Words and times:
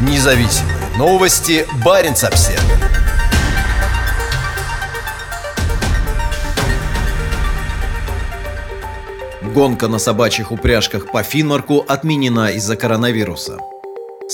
Независимые 0.00 0.76
новости. 0.96 1.66
Барин 1.84 2.12
обсерва 2.12 2.62
Гонка 9.54 9.88
на 9.88 9.98
собачьих 9.98 10.50
упряжках 10.50 11.12
по 11.12 11.22
Финмарку 11.22 11.84
отменена 11.86 12.50
из-за 12.50 12.76
коронавируса. 12.76 13.58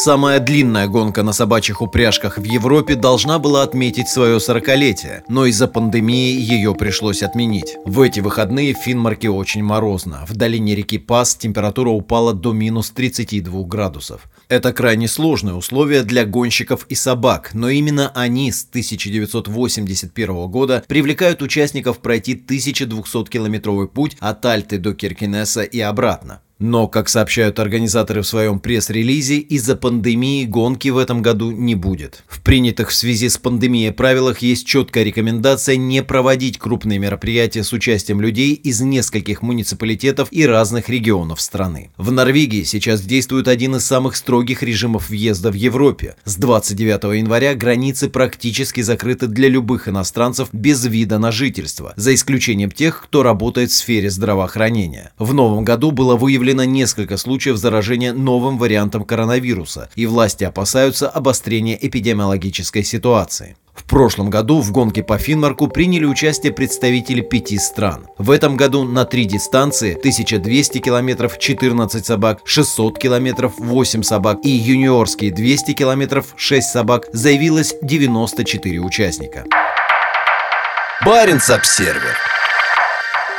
Самая 0.03 0.41
длинная 0.41 0.89
гонка 0.89 1.23
на 1.23 1.35
собачьих 1.35 1.83
упряжках 1.83 2.39
в 2.39 2.45
Европе 2.45 2.95
должна 2.95 3.39
была 3.39 3.63
отметить 3.63 4.09
свое 4.09 4.41
сорокалетие, 4.41 5.25
но 5.29 5.45
из-за 5.45 5.69
пандемии 5.69 6.41
ее 6.41 6.75
пришлось 6.75 7.23
отменить. 7.23 7.77
В 7.85 8.01
эти 8.01 8.21
выходные 8.21 8.73
в 8.73 8.79
Финмарке 8.79 9.29
очень 9.29 9.63
морозно. 9.63 10.25
В 10.27 10.35
долине 10.35 10.75
реки 10.75 10.97
Пас 10.97 11.35
температура 11.35 11.91
упала 11.91 12.33
до 12.33 12.55
минус 12.55 12.89
32 12.93 13.65
градусов. 13.65 14.23
Это 14.49 14.73
крайне 14.73 15.07
сложные 15.07 15.55
условия 15.55 16.03
для 16.03 16.25
гонщиков 16.25 16.87
и 16.89 16.95
собак, 16.95 17.51
но 17.53 17.69
именно 17.69 18.11
они 18.15 18.51
с 18.53 18.65
1981 18.65 20.47
года 20.49 20.83
привлекают 20.89 21.43
участников 21.43 21.99
пройти 21.99 22.35
1200-километровый 22.35 23.87
путь 23.87 24.17
от 24.19 24.47
Альты 24.47 24.79
до 24.79 24.95
Киркинесса 24.95 25.63
и 25.63 25.79
обратно. 25.79 26.41
Но, 26.61 26.89
как 26.89 27.09
сообщают 27.09 27.59
организаторы 27.59 28.21
в 28.21 28.27
своем 28.27 28.61
пресс-релизе, 28.61 29.39
из-за 29.39 29.77
пандемии 29.77 30.45
гонки 30.45 30.91
в 30.91 30.99
этом 30.99 31.23
году 31.23 31.51
не 31.51 31.75
будет. 31.75 32.23
В 32.29 32.43
принятых 32.43 32.91
в 32.91 32.95
связи 32.95 33.31
с 33.31 33.39
пандемией 33.39 33.93
правилах 33.93 34.41
есть 34.41 34.67
четкая 34.67 35.05
рекомендация 35.05 35.77
не 35.77 36.03
проводить 36.03 36.59
крупные 36.59 36.99
мероприятия 36.99 37.65
с 37.65 37.73
участием 37.73 38.21
людей 38.21 38.53
из 38.53 38.83
нескольких 38.83 39.41
муниципалитетов 39.41 40.29
и 40.31 40.45
разных 40.45 40.91
регионов 40.91 41.41
страны. 41.41 41.93
В 41.97 42.13
Норвегии 42.13 42.65
сейчас 42.65 43.01
действует 43.01 43.49
один 43.49 43.77
из 43.77 43.87
самых 43.87 44.15
строгих 44.15 44.63
режимов 44.63 45.09
въезда 45.09 45.51
в 45.51 45.55
Европе. 45.55 46.17
С 46.27 46.37
29 46.37 47.17
января 47.17 47.55
границы 47.55 48.11
практически 48.11 48.83
закрыты 48.83 49.29
для 49.29 49.49
любых 49.49 49.89
иностранцев 49.89 50.51
без 50.53 50.85
вида 50.85 51.19
на 51.19 51.33
жительство, 51.33 51.95
за 51.97 52.15
исключением 52.15 52.71
тех, 52.71 53.01
кто 53.03 53.23
работает 53.23 53.71
в 53.71 53.75
сфере 53.75 54.11
здравоохранения. 54.11 55.13
В 55.19 55.33
новом 55.33 55.65
году 55.65 55.91
было 55.91 56.17
выявлено 56.17 56.50
выявлено 56.51 56.65
несколько 56.65 57.17
случаев 57.17 57.57
заражения 57.57 58.13
новым 58.13 58.59
вариантом 58.59 59.05
коронавируса, 59.05 59.89
и 59.95 60.07
власти 60.07 60.45
опасаются 60.45 61.09
обострения 61.09 61.79
эпидемиологической 61.81 62.83
ситуации. 62.83 63.57
В 63.75 63.85
прошлом 63.85 64.31
году 64.31 64.61
в 64.61 64.73
гонке 64.73 65.03
по 65.03 65.17
Финмарку 65.17 65.69
приняли 65.69 66.05
участие 66.05 66.53
представители 66.53 67.21
пяти 67.23 67.59
стран. 67.59 68.07
В 68.19 68.31
этом 68.31 68.57
году 68.57 68.85
на 68.85 69.05
три 69.05 69.25
дистанции 69.25 69.95
1200 69.95 70.79
километров 70.79 71.39
14 71.39 72.05
собак, 72.05 72.41
600 72.45 72.99
километров 72.99 73.53
8 73.59 74.03
собак 74.03 74.39
и 74.45 74.51
юниорские 74.51 75.31
200 75.31 75.73
километров 75.73 76.35
6 76.37 76.69
собак 76.69 77.07
заявилось 77.13 77.75
94 77.83 78.81
участника. 78.81 79.45
Баренц-Обсервер 81.07 82.17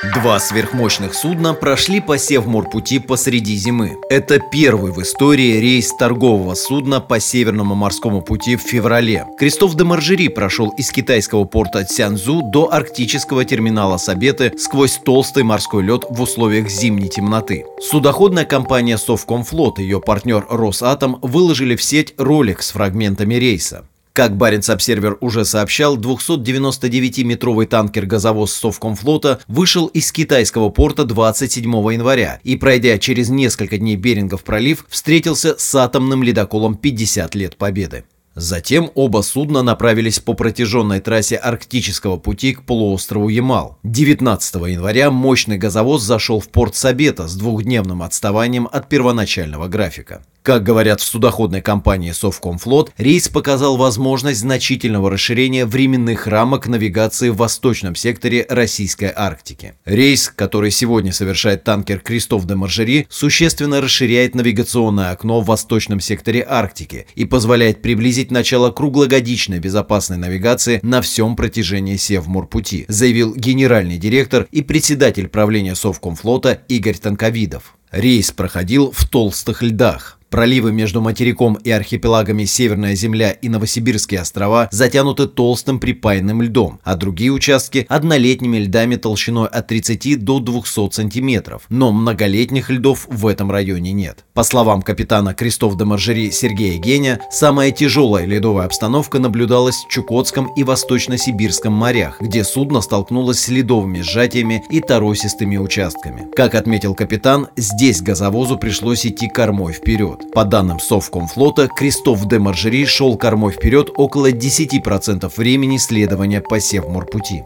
Два 0.04 0.40
сверхмощных 0.40 1.14
судна 1.14 1.54
прошли 1.54 2.02
по 2.02 2.18
Севморпути 2.18 2.98
посреди 2.98 3.56
зимы. 3.56 3.98
Это 4.10 4.40
первый 4.40 4.92
в 4.92 5.00
истории 5.00 5.60
рейс 5.60 5.92
торгового 5.96 6.56
судна 6.56 7.00
по 7.00 7.20
Северному 7.20 7.76
морскому 7.76 8.24
пути 8.24 8.56
в 8.56 8.62
феврале. 8.62 9.28
Кристоф 9.38 9.76
де 9.76 9.84
Маржери 9.84 10.28
прошел 10.28 10.70
из 10.72 10.90
китайского 10.90 11.44
порта 11.44 11.86
Цянзу 11.86 12.42
до 12.42 12.74
арктического 12.74 13.46
терминала 13.46 13.98
Сабеты 13.98 14.52
сквозь 14.58 14.98
толстый 14.98 15.44
морской 15.44 15.84
лед 15.84 16.06
в 16.10 16.20
условиях 16.20 16.68
зимней 16.68 17.08
темноты. 17.08 17.66
Судоходная 17.80 18.46
компания 18.46 18.98
Совкомфлот 18.98 19.78
и 19.78 19.84
ее 19.84 20.02
партнер 20.02 20.48
Росатом 20.50 21.20
выложили 21.22 21.76
в 21.76 21.84
сеть 21.84 22.16
ролик 22.18 22.64
с 22.64 22.72
фрагментами 22.72 23.36
рейса. 23.36 23.86
Как 24.14 24.36
Баренц-Обсервер 24.36 25.18
уже 25.22 25.46
сообщал, 25.46 25.98
299-метровый 25.98 27.66
танкер-газовоз 27.66 28.54
Совкомфлота 28.54 29.40
вышел 29.48 29.88
из 29.88 30.12
китайского 30.12 30.70
порта 30.70 31.06
27 31.06 31.64
января 31.94 32.40
и, 32.44 32.58
пройдя 32.58 32.98
через 32.98 33.30
несколько 33.30 33.78
дней 33.78 33.96
Берингов 33.96 34.44
пролив, 34.44 34.86
встретился 34.90 35.56
с 35.58 35.76
атомным 35.76 36.24
ледоколом 36.24 36.76
50 36.76 37.36
лет 37.36 37.56
Победы. 37.56 38.04
Затем 38.36 38.92
оба 38.96 39.22
судна 39.22 39.62
направились 39.62 40.20
по 40.20 40.34
протяженной 40.34 41.02
трассе 41.02 41.36
Арктического 41.36 42.18
пути 42.18 42.54
к 42.54 42.64
полуострову 42.64 43.28
Ямал. 43.30 43.78
19 43.84 44.56
января 44.56 45.12
мощный 45.12 45.58
газовоз 45.58 46.02
зашел 46.02 46.40
в 46.40 46.48
порт 46.48 46.76
Сабета 46.76 47.28
с 47.28 47.36
двухдневным 47.36 48.02
отставанием 48.02 48.70
от 48.72 48.88
первоначального 48.88 49.68
графика. 49.68 50.24
Как 50.44 50.64
говорят 50.64 51.02
в 51.02 51.06
судоходной 51.06 51.62
компании 51.62 52.12
Совкомфлот, 52.12 52.92
рейс 52.98 53.30
показал 53.30 53.78
возможность 53.78 54.40
значительного 54.40 55.12
расширения 55.12 55.68
временных 55.68 56.26
рамок 56.26 56.66
навигации 56.66 57.30
в 57.30 57.36
восточном 57.36 57.94
секторе 57.94 58.48
российской 58.50 59.14
Арктики. 59.16 59.76
Рейс, 59.86 60.34
который 60.36 60.72
сегодня 60.72 61.14
совершает 61.14 61.64
танкер 61.64 62.00
Кристоф 62.00 62.48
де 62.48 62.56
Маржери, 62.56 63.06
существенно 63.08 63.82
расширяет 63.82 64.34
навигационное 64.34 65.12
окно 65.12 65.42
в 65.42 65.46
восточном 65.46 66.00
секторе 66.00 66.44
Арктики 66.50 67.06
и 67.14 67.26
позволяет 67.26 67.84
приблизить 67.84 68.32
начало 68.32 68.72
круглогодичной 68.72 69.60
безопасной 69.60 70.18
навигации 70.18 70.80
на 70.82 71.04
всем 71.04 71.36
протяжении 71.36 71.98
Севморпути, 71.98 72.86
заявил 72.88 73.36
генеральный 73.36 74.00
директор 74.00 74.48
и 74.52 74.64
председатель 74.64 75.28
правления 75.28 75.76
Совкомфлота 75.76 76.64
Игорь 76.68 76.98
Танковидов. 76.98 77.76
Рейс 77.92 78.32
проходил 78.32 78.92
в 78.92 79.08
толстых 79.08 79.62
льдах. 79.62 80.18
Проливы 80.32 80.72
между 80.72 81.02
материком 81.02 81.56
и 81.56 81.70
архипелагами 81.72 82.46
Северная 82.46 82.96
Земля 82.96 83.32
и 83.32 83.50
Новосибирские 83.50 84.22
острова 84.22 84.70
затянуты 84.72 85.28
толстым 85.28 85.78
припаянным 85.78 86.42
льдом, 86.42 86.80
а 86.86 86.96
другие 86.96 87.32
участки– 87.32 87.86
однолетними 87.90 88.60
льдами 88.60 88.96
толщиной 88.96 89.50
от 89.50 89.68
30 89.68 90.24
до 90.24 90.40
200 90.40 90.92
сантиметров. 90.92 91.64
Но 91.68 91.92
многолетних 91.92 92.70
льдов 92.70 93.08
в 93.10 93.28
этом 93.28 93.52
районе 93.52 93.92
нет. 93.92 94.24
По 94.34 94.44
словам 94.44 94.82
капитана 94.82 95.34
Кристоф 95.34 95.76
де 95.76 95.84
Маржери 95.84 96.32
Сергея 96.32 96.80
Геня, 96.80 97.20
самая 97.30 97.72
тяжелая 97.72 98.26
ледовая 98.26 98.68
обстановка 98.68 99.20
наблюдалась 99.20 99.84
в 99.84 99.90
Чукотском 99.90 100.48
и 100.56 100.64
Восточно-Сибирском 100.64 101.74
морях, 101.74 102.22
где 102.22 102.46
судно 102.46 102.80
столкнулось 102.80 103.42
с 103.42 103.50
ледовыми 103.50 104.00
сжатиями 104.00 104.64
и 104.72 104.80
торосистыми 104.80 105.58
участками. 105.58 106.32
Как 106.34 106.56
отметил 106.56 106.96
капитан, 106.96 107.50
здесь 107.58 108.02
газовозу 108.02 108.58
пришлось 108.58 109.06
идти 109.06 109.28
кормой 109.28 109.74
вперед. 109.74 110.21
По 110.34 110.46
данным 110.46 110.80
Совкомфлота, 110.80 111.68
Кристоф 111.68 112.26
де 112.26 112.40
Маржери 112.40 112.86
шел 112.86 113.18
кормой 113.18 113.52
вперед 113.52 113.90
около 113.96 114.32
10% 114.32 115.32
времени 115.36 115.78
следования 115.78 116.42
по 116.42 116.60
Севморпути. 116.60 117.44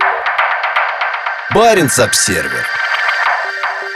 Баренц-Обсервер 1.53 2.65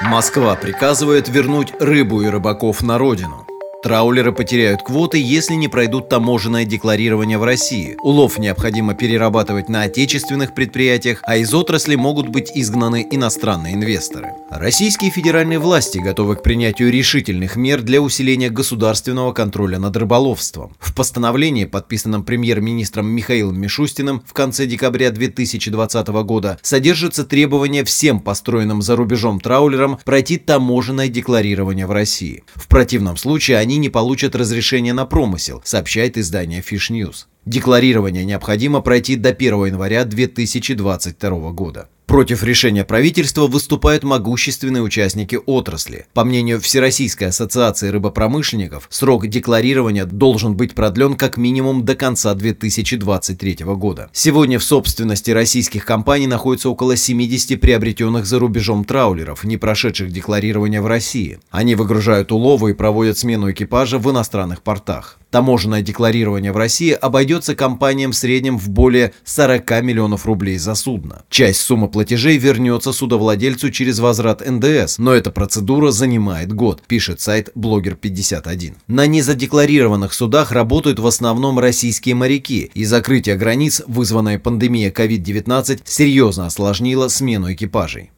Москва 0.01 0.55
приказывает 0.55 1.27
вернуть 1.27 1.73
рыбу 1.79 2.21
и 2.21 2.27
рыбаков 2.27 2.81
на 2.81 2.97
родину. 2.97 3.48
Траулеры 3.81 4.33
потеряют 4.33 4.83
квоты, 4.83 5.21
если 5.21 5.53
не 5.53 5.69
пройдут 5.69 6.09
таможенное 6.09 6.65
декларирование 6.65 7.37
в 7.37 7.45
России. 7.45 7.95
Улов 8.03 8.37
необходимо 8.37 8.93
перерабатывать 8.93 9.69
на 9.69 9.83
отечественных 9.83 10.53
предприятиях, 10.53 11.21
а 11.23 11.37
из 11.37 11.53
отрасли 11.53 11.95
могут 11.95 12.27
быть 12.27 12.51
изгнаны 12.53 13.07
иностранные 13.09 13.75
инвесторы. 13.75 14.33
Российские 14.51 15.11
федеральные 15.11 15.59
власти 15.59 15.97
готовы 15.99 16.35
к 16.35 16.43
принятию 16.43 16.91
решительных 16.91 17.55
мер 17.55 17.81
для 17.81 18.01
усиления 18.01 18.49
государственного 18.49 19.31
контроля 19.31 19.79
над 19.79 19.95
рыболовством. 19.95 20.75
В 20.79 20.93
постановлении, 20.93 21.63
подписанном 21.63 22.25
премьер-министром 22.25 23.07
Михаилом 23.07 23.61
Мишустиным 23.61 24.21
в 24.25 24.33
конце 24.33 24.65
декабря 24.65 25.09
2020 25.09 26.07
года, 26.07 26.59
содержится 26.61 27.23
требование 27.23 27.85
всем 27.85 28.19
построенным 28.19 28.81
за 28.81 28.97
рубежом 28.97 29.39
траулерам 29.39 29.99
пройти 30.03 30.37
таможенное 30.37 31.07
декларирование 31.07 31.87
в 31.87 31.91
России. 31.91 32.43
В 32.55 32.67
противном 32.67 33.15
случае 33.15 33.57
они 33.57 33.68
они 33.69 33.77
не 33.77 33.89
получат 33.89 34.35
разрешения 34.35 34.93
на 34.93 35.05
промысел, 35.05 35.61
сообщает 35.63 36.17
издание 36.17 36.61
Fish 36.61 36.89
News. 36.89 37.27
Декларирование 37.45 38.25
необходимо 38.25 38.81
пройти 38.81 39.15
до 39.15 39.29
1 39.29 39.65
января 39.65 40.05
2022 40.05 41.51
года. 41.51 41.87
Против 42.09 42.41
решения 42.41 42.83
правительства 42.83 43.45
выступают 43.45 44.03
могущественные 44.03 44.81
участники 44.81 45.37
отрасли. 45.45 46.07
По 46.15 46.23
мнению 46.23 46.59
Всероссийской 46.59 47.27
ассоциации 47.27 47.89
рыбопромышленников, 47.89 48.87
срок 48.89 49.27
декларирования 49.27 50.05
должен 50.05 50.57
быть 50.57 50.73
продлен 50.73 51.13
как 51.13 51.37
минимум 51.37 51.85
до 51.85 51.93
конца 51.93 52.33
2023 52.33 53.57
года. 53.75 54.09
Сегодня 54.11 54.57
в 54.57 54.63
собственности 54.63 55.29
российских 55.29 55.85
компаний 55.85 56.25
находится 56.25 56.71
около 56.71 56.95
70 56.95 57.61
приобретенных 57.61 58.25
за 58.25 58.39
рубежом 58.39 58.85
траулеров, 58.85 59.43
не 59.43 59.57
прошедших 59.57 60.11
декларирование 60.11 60.81
в 60.81 60.87
России. 60.87 61.37
Они 61.51 61.75
выгружают 61.75 62.31
уловы 62.31 62.71
и 62.71 62.73
проводят 62.73 63.19
смену 63.19 63.51
экипажа 63.51 63.99
в 63.99 64.09
иностранных 64.09 64.63
портах. 64.63 65.19
Таможенное 65.29 65.83
декларирование 65.83 66.51
в 66.51 66.57
России 66.57 66.91
обойдется 66.91 67.55
компаниям 67.55 68.13
в 68.13 68.15
среднем 68.15 68.57
в 68.57 68.67
более 68.69 69.13
40 69.25 69.83
миллионов 69.83 70.25
рублей 70.25 70.57
за 70.57 70.73
судно. 70.73 71.21
Часть 71.29 71.61
суммы 71.61 71.87
платежей 71.99 72.37
вернется 72.37 72.93
судовладельцу 72.93 73.71
через 73.71 73.99
возврат 73.99 74.41
НДС, 74.49 74.99
но 74.99 75.11
эта 75.11 75.31
процедура 75.31 75.91
занимает 75.91 76.53
год, 76.53 76.81
пишет 76.87 77.19
сайт 77.19 77.49
Блогер51. 77.57 78.75
На 78.87 79.05
незадекларированных 79.05 80.13
судах 80.13 80.53
работают 80.53 80.99
в 80.99 81.05
основном 81.05 81.59
российские 81.59 82.15
моряки, 82.15 82.71
и 82.73 82.85
закрытие 82.85 83.35
границ, 83.35 83.81
вызванное 83.85 84.39
пандемией 84.39 84.91
COVID-19, 84.91 85.81
серьезно 85.83 86.45
осложнило 86.45 87.09
смену 87.09 87.51
экипажей 87.51 88.11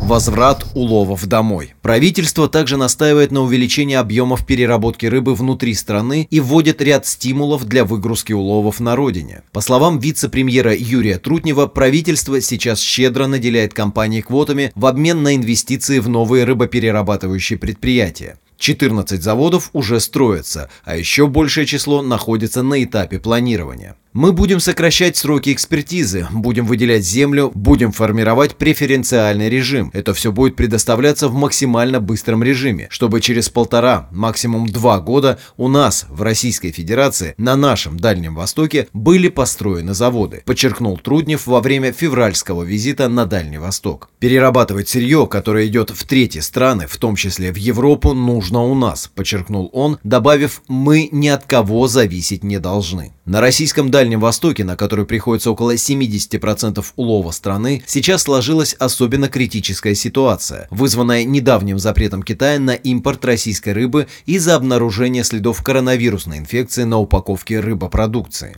возврат 0.00 0.66
уловов 0.74 1.26
домой. 1.26 1.74
Правительство 1.82 2.48
также 2.48 2.76
настаивает 2.76 3.30
на 3.30 3.42
увеличении 3.42 3.94
объемов 3.94 4.46
переработки 4.46 5.06
рыбы 5.06 5.34
внутри 5.34 5.74
страны 5.74 6.26
и 6.30 6.40
вводит 6.40 6.82
ряд 6.82 7.06
стимулов 7.06 7.64
для 7.64 7.84
выгрузки 7.84 8.32
уловов 8.32 8.80
на 8.80 8.96
родине. 8.96 9.42
По 9.52 9.60
словам 9.60 9.98
вице-премьера 9.98 10.74
Юрия 10.74 11.18
Трутнева, 11.18 11.66
правительство 11.66 12.40
сейчас 12.40 12.80
щедро 12.80 13.26
наделяет 13.26 13.74
компании 13.74 14.20
квотами 14.20 14.72
в 14.74 14.86
обмен 14.86 15.22
на 15.22 15.36
инвестиции 15.36 15.98
в 15.98 16.08
новые 16.08 16.44
рыбоперерабатывающие 16.44 17.58
предприятия. 17.58 18.38
14 18.60 19.22
заводов 19.22 19.70
уже 19.72 19.98
строятся, 20.00 20.68
а 20.84 20.96
еще 20.96 21.26
большее 21.26 21.66
число 21.66 22.02
находится 22.02 22.62
на 22.62 22.84
этапе 22.84 23.18
планирования. 23.18 23.96
Мы 24.12 24.32
будем 24.32 24.58
сокращать 24.58 25.16
сроки 25.16 25.52
экспертизы, 25.52 26.26
будем 26.32 26.66
выделять 26.66 27.04
землю, 27.04 27.52
будем 27.54 27.92
формировать 27.92 28.56
преференциальный 28.56 29.48
режим. 29.48 29.92
Это 29.94 30.14
все 30.14 30.32
будет 30.32 30.56
предоставляться 30.56 31.28
в 31.28 31.34
максимально 31.34 32.00
быстром 32.00 32.42
режиме, 32.42 32.88
чтобы 32.90 33.20
через 33.20 33.48
полтора, 33.50 34.08
максимум 34.10 34.66
два 34.66 34.98
года 34.98 35.38
у 35.56 35.68
нас 35.68 36.06
в 36.08 36.22
Российской 36.22 36.72
Федерации 36.72 37.34
на 37.36 37.54
нашем 37.54 38.00
Дальнем 38.00 38.34
Востоке 38.34 38.88
были 38.92 39.28
построены 39.28 39.94
заводы, 39.94 40.42
подчеркнул 40.44 40.98
Труднев 40.98 41.46
во 41.46 41.60
время 41.60 41.92
февральского 41.92 42.64
визита 42.64 43.08
на 43.08 43.26
Дальний 43.26 43.58
Восток. 43.58 44.10
Перерабатывать 44.18 44.88
сырье, 44.88 45.28
которое 45.28 45.68
идет 45.68 45.90
в 45.90 46.04
третьи 46.04 46.40
страны, 46.40 46.88
в 46.88 46.96
том 46.96 47.14
числе 47.14 47.52
в 47.52 47.56
Европу, 47.56 48.12
нужно 48.12 48.64
у 48.64 48.74
нас, 48.74 49.08
подчеркнул 49.14 49.70
он, 49.72 49.98
добавив 50.02 50.62
«мы 50.66 51.08
ни 51.12 51.28
от 51.28 51.44
кого 51.44 51.86
зависеть 51.86 52.42
не 52.42 52.58
должны». 52.58 53.12
На 53.24 53.40
российском 53.40 53.92
Дальнем 53.92 53.99
Востоке, 54.08 54.64
на 54.64 54.76
который 54.76 55.04
приходится 55.04 55.50
около 55.50 55.74
70% 55.74 56.84
улова 56.96 57.30
страны, 57.30 57.82
сейчас 57.86 58.22
сложилась 58.22 58.74
особенно 58.74 59.28
критическая 59.28 59.94
ситуация, 59.94 60.68
вызванная 60.70 61.24
недавним 61.24 61.78
запретом 61.78 62.22
Китая 62.22 62.58
на 62.58 62.74
импорт 62.74 63.24
российской 63.24 63.72
рыбы 63.72 64.06
из-за 64.26 64.54
обнаружения 64.54 65.22
следов 65.22 65.62
коронавирусной 65.62 66.38
инфекции 66.38 66.84
на 66.84 66.98
упаковке 66.98 67.60
рыбопродукции. 67.60 68.56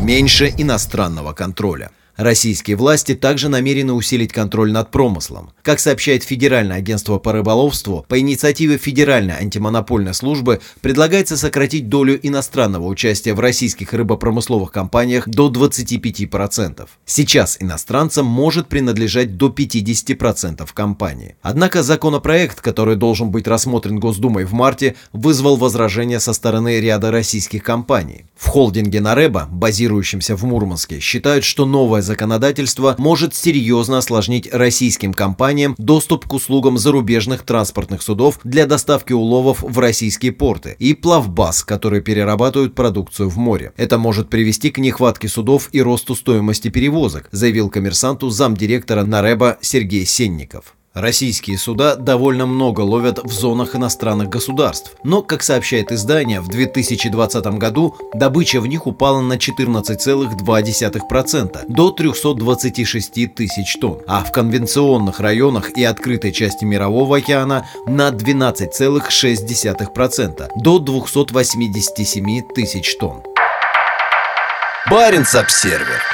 Меньше 0.00 0.52
иностранного 0.58 1.32
контроля. 1.32 1.90
Российские 2.16 2.76
власти 2.76 3.14
также 3.14 3.48
намерены 3.48 3.92
усилить 3.92 4.32
контроль 4.32 4.70
над 4.70 4.92
промыслом. 4.92 5.50
Как 5.62 5.80
сообщает 5.80 6.22
Федеральное 6.22 6.76
агентство 6.76 7.18
по 7.18 7.32
рыболовству, 7.32 8.06
по 8.08 8.20
инициативе 8.20 8.78
Федеральной 8.78 9.34
антимонопольной 9.34 10.14
службы 10.14 10.60
предлагается 10.80 11.36
сократить 11.36 11.88
долю 11.88 12.18
иностранного 12.22 12.86
участия 12.86 13.34
в 13.34 13.40
российских 13.40 13.92
рыбопромысловых 13.92 14.70
компаниях 14.70 15.28
до 15.28 15.50
25%. 15.50 16.86
Сейчас 17.04 17.56
иностранцам 17.58 18.26
может 18.26 18.68
принадлежать 18.68 19.36
до 19.36 19.48
50% 19.48 20.68
компании. 20.72 21.34
Однако 21.42 21.82
законопроект, 21.82 22.60
который 22.60 22.94
должен 22.94 23.30
быть 23.30 23.48
рассмотрен 23.48 23.98
Госдумой 23.98 24.44
в 24.44 24.52
марте, 24.52 24.94
вызвал 25.12 25.56
возражения 25.56 26.20
со 26.20 26.32
стороны 26.32 26.78
ряда 26.78 27.10
российских 27.10 27.64
компаний. 27.64 28.26
В 28.36 28.46
холдинге 28.46 29.00
Нареба, 29.00 29.48
базирующемся 29.50 30.36
в 30.36 30.44
Мурманске, 30.44 31.00
считают, 31.00 31.44
что 31.44 31.66
новое 31.66 32.03
законодательство 32.04 32.94
может 32.98 33.34
серьезно 33.34 33.98
осложнить 33.98 34.48
российским 34.52 35.12
компаниям 35.12 35.74
доступ 35.78 36.28
к 36.28 36.32
услугам 36.32 36.78
зарубежных 36.78 37.42
транспортных 37.42 38.02
судов 38.02 38.38
для 38.44 38.66
доставки 38.66 39.12
уловов 39.12 39.62
в 39.62 39.78
российские 39.78 40.32
порты 40.32 40.76
и 40.78 40.94
плавбаз, 40.94 41.64
которые 41.64 42.02
перерабатывают 42.02 42.74
продукцию 42.74 43.28
в 43.28 43.36
море. 43.36 43.72
Это 43.76 43.98
может 43.98 44.30
привести 44.30 44.70
к 44.70 44.78
нехватке 44.78 45.28
судов 45.28 45.68
и 45.72 45.82
росту 45.82 46.14
стоимости 46.14 46.68
перевозок, 46.68 47.28
заявил 47.32 47.70
коммерсанту 47.70 48.30
замдиректора 48.30 49.04
Нареба 49.04 49.58
Сергей 49.60 50.06
Сенников. 50.06 50.74
Российские 50.94 51.58
суда 51.58 51.96
довольно 51.96 52.46
много 52.46 52.82
ловят 52.82 53.18
в 53.24 53.32
зонах 53.32 53.74
иностранных 53.74 54.28
государств, 54.28 54.92
но, 55.02 55.22
как 55.22 55.42
сообщает 55.42 55.90
издание, 55.90 56.40
в 56.40 56.46
2020 56.46 57.44
году 57.58 57.96
добыча 58.14 58.60
в 58.60 58.68
них 58.68 58.86
упала 58.86 59.20
на 59.20 59.32
14,2% 59.32 61.64
до 61.66 61.90
326 61.90 63.34
тысяч 63.34 63.76
тонн, 63.80 64.02
а 64.06 64.22
в 64.22 64.30
конвенционных 64.30 65.18
районах 65.18 65.76
и 65.76 65.82
открытой 65.82 66.30
части 66.30 66.64
Мирового 66.64 67.16
океана 67.16 67.66
на 67.88 68.10
12,6% 68.10 70.48
до 70.62 70.78
287 70.78 72.42
тысяч 72.54 72.96
тонн. 72.98 73.20
Баренц-Обсервер 74.88 76.13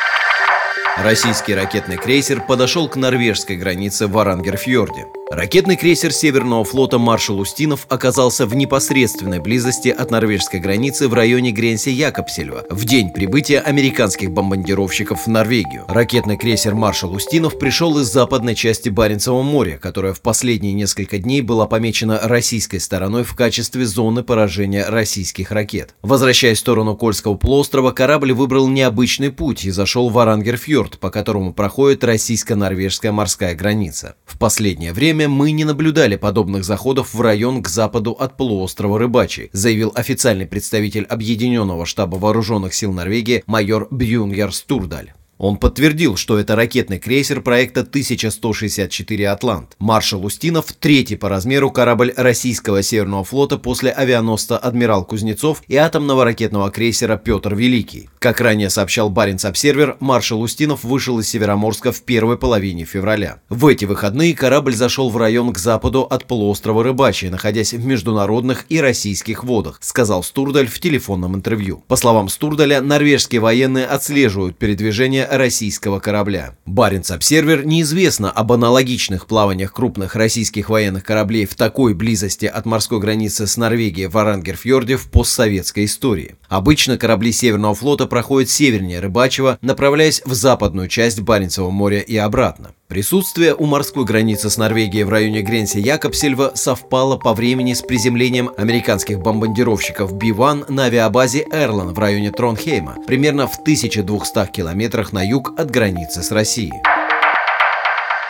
Российский 1.03 1.55
ракетный 1.55 1.97
крейсер 1.97 2.43
подошел 2.43 2.87
к 2.87 2.95
норвежской 2.95 3.57
границе 3.57 4.07
в 4.07 4.19
Арангерфьорде. 4.19 5.07
Ракетный 5.31 5.77
крейсер 5.77 6.13
Северного 6.13 6.65
флота 6.65 6.99
«Маршал 6.99 7.39
Устинов» 7.39 7.87
оказался 7.89 8.47
в 8.47 8.57
непосредственной 8.57 9.39
близости 9.39 9.89
от 9.89 10.11
норвежской 10.11 10.59
границы 10.59 11.07
в 11.07 11.15
районе 11.15 11.53
Гренси-Якобсельва 11.53 12.67
в 12.69 12.85
день 12.85 13.11
прибытия 13.11 13.61
американских 13.61 14.33
бомбардировщиков 14.33 15.27
в 15.27 15.29
Норвегию. 15.29 15.85
Ракетный 15.87 16.37
крейсер 16.37 16.75
«Маршал 16.75 17.13
Устинов» 17.13 17.61
пришел 17.61 17.97
из 18.01 18.09
западной 18.09 18.57
части 18.57 18.89
Баренцева 18.89 19.43
моря, 19.43 19.79
которая 19.81 20.15
в 20.15 20.21
последние 20.21 20.73
несколько 20.73 21.19
дней 21.19 21.43
была 21.43 21.69
помечена 21.69 22.19
российской 22.25 22.79
стороной 22.79 23.23
в 23.23 23.37
качестве 23.37 23.87
зоны 23.87 24.25
поражения 24.25 24.85
российских 24.89 25.53
ракет. 25.53 25.95
Возвращаясь 26.03 26.57
в 26.59 26.63
сторону 26.63 26.97
Кольского 26.97 27.37
полуострова, 27.37 27.93
корабль 27.93 28.33
выбрал 28.33 28.67
необычный 28.67 29.31
путь 29.31 29.65
и 29.65 29.71
зашел 29.71 30.09
в 30.09 30.19
Арангерфьорд, 30.19 30.99
по 30.99 31.11
которому 31.11 31.55
проходит 31.55 32.03
российско-норвежская 32.03 33.13
морская 33.13 33.55
граница. 33.55 34.17
В 34.27 34.37
последнее 34.37 34.93
время 34.93 35.20
время 35.21 35.35
мы 35.35 35.51
не 35.51 35.65
наблюдали 35.65 36.17
подобных 36.17 36.65
заходов 36.65 37.13
в 37.13 37.21
район 37.21 37.63
к 37.63 37.69
западу 37.69 38.13
от 38.13 38.39
полуострова 38.39 38.99
Рыбачий, 38.99 39.51
заявил 39.53 39.93
официальный 39.95 40.47
представитель 40.47 41.05
Объединенного 41.05 41.85
штаба 41.85 42.17
вооруженных 42.17 42.73
сил 42.73 42.93
Норвегии 42.93 43.43
майор 43.47 43.87
Брюнгер 43.91 44.51
Стурдаль. 44.53 45.13
Он 45.41 45.57
подтвердил, 45.57 46.17
что 46.17 46.39
это 46.39 46.55
ракетный 46.55 46.99
крейсер 46.99 47.41
проекта 47.41 47.81
1164 47.81 49.31
«Атлант». 49.31 49.75
Маршал 49.79 50.23
Устинов– 50.27 50.67
третий 50.79 51.17
по 51.17 51.31
размеру 51.31 51.71
корабль 51.71 52.13
российского 52.15 52.83
Северного 52.83 53.25
флота 53.25 53.57
после 53.57 53.91
авианосца 53.91 54.59
«Адмирал 54.59 55.03
Кузнецов» 55.03 55.63
и 55.67 55.77
атомного 55.77 56.27
ракетного 56.27 56.71
крейсера 56.71 57.17
«Петр 57.17 57.55
Великий». 57.55 58.11
Как 58.19 58.43
ранее 58.43 58.69
сообщал 58.69 59.09
Баренц-Обсервер, 59.09 59.97
маршал 59.99 60.43
Устинов 60.43 60.85
вышел 60.85 61.19
из 61.19 61.31
Североморска 61.31 61.91
в 61.91 62.03
первой 62.03 62.37
половине 62.37 62.85
февраля. 62.85 63.41
В 63.49 63.67
эти 63.67 63.87
выходные 63.87 64.35
корабль 64.35 64.75
зашел 64.75 65.09
в 65.09 65.17
район 65.17 65.55
к 65.55 65.59
западу 65.59 66.03
от 66.03 66.27
полуострова 66.27 66.85
Рыбачий, 66.85 67.31
находясь 67.31 67.73
в 67.73 67.83
международных 67.83 68.67
и 68.69 68.79
российских 68.79 69.43
водах, 69.43 69.79
сказал 69.81 70.23
Стурдаль 70.23 70.69
в 70.69 70.79
телефонном 70.81 71.35
интервью. 71.35 71.83
По 71.89 71.97
словам 71.97 72.29
Стурдаля, 72.29 72.83
норвежские 72.83 73.41
военные 73.41 73.87
отслеживают 73.87 74.59
передвижение 74.59 75.30
российского 75.31 76.01
корабля. 76.01 76.57
Баренц-Обсервер 76.67 77.65
неизвестно 77.65 78.31
об 78.31 78.53
аналогичных 78.53 79.27
плаваниях 79.27 79.73
крупных 79.73 80.17
российских 80.17 80.69
военных 80.69 81.05
кораблей 81.05 81.47
в 81.47 81.55
такой 81.55 81.95
близости 81.95 82.47
от 82.47 82.67
морской 82.67 83.01
границы 83.01 83.47
с 83.47 83.57
Норвегией 83.57 84.09
в 84.09 84.19
Арангерфьорде 84.19 84.97
в 84.97 85.11
постсоветской 85.11 85.85
истории. 85.85 86.37
Обычно 86.49 86.99
корабли 86.99 87.33
Северного 87.33 87.75
флота 87.75 88.07
проходят 88.07 88.51
севернее 88.51 89.01
Рыбачева, 89.01 89.59
направляясь 89.63 90.23
в 90.25 90.35
западную 90.35 90.89
часть 90.89 91.21
Баренцева 91.21 91.71
моря 91.71 92.01
и 92.01 92.17
обратно. 92.17 92.73
Присутствие 92.91 93.55
у 93.55 93.67
морской 93.67 94.05
границы 94.05 94.51
с 94.51 94.57
Норвегией 94.57 95.05
в 95.05 95.11
районе 95.11 95.43
Гренси-Якобсельва 95.43 96.57
совпало 96.57 97.17
по 97.17 97.35
времени 97.35 97.73
с 97.73 97.83
приземлением 97.83 98.51
американских 98.57 99.21
бомбардировщиков 99.21 100.13
Би-1 100.13 100.73
на 100.73 100.87
авиабазе 100.87 101.47
Эрлан 101.53 101.95
в 101.95 101.99
районе 102.01 102.33
Тронхейма, 102.33 102.97
примерно 103.07 103.47
в 103.47 103.57
1200 103.61 104.47
километрах 104.47 105.13
на 105.13 105.25
юг 105.25 105.53
от 105.57 105.71
границы 105.71 106.25
с 106.25 106.33
Россией. 106.33 106.83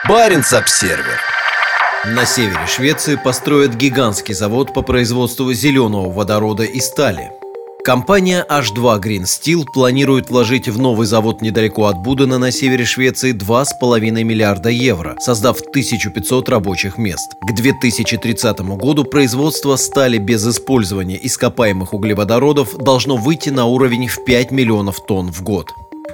Баренц-Обсервер 0.07 1.19
на 2.05 2.27
севере 2.27 2.67
Швеции 2.67 3.17
построят 3.17 3.75
гигантский 3.77 4.35
завод 4.35 4.75
по 4.75 4.83
производству 4.83 5.55
зеленого 5.55 6.13
водорода 6.13 6.65
и 6.65 6.81
стали. 6.81 7.40
Компания 7.83 8.45
H2 8.47 9.01
Green 9.01 9.23
Steel 9.23 9.65
планирует 9.65 10.29
вложить 10.29 10.69
в 10.69 10.79
новый 10.79 11.07
завод 11.07 11.41
недалеко 11.41 11.87
от 11.87 11.99
Будена 11.99 12.39
на 12.39 12.51
севере 12.51 12.85
Швеции 12.85 13.33
2,5 13.33 14.23
миллиарда 14.23 14.69
евро, 14.69 15.17
создав 15.19 15.61
1500 15.61 16.49
рабочих 16.51 16.99
мест. 16.99 17.33
К 17.41 17.55
2030 17.55 18.61
году 18.77 19.05
производство 19.05 19.77
стали 19.77 20.19
без 20.19 20.47
использования 20.47 21.19
ископаемых 21.23 21.95
углеводородов 21.95 22.77
должно 22.77 23.17
выйти 23.17 23.49
на 23.49 23.65
уровень 23.65 24.09
в 24.09 24.25
5 24.27 24.51
миллионов 24.51 25.05
тонн 25.07 25.33
в 25.33 25.43
год. 25.43 25.73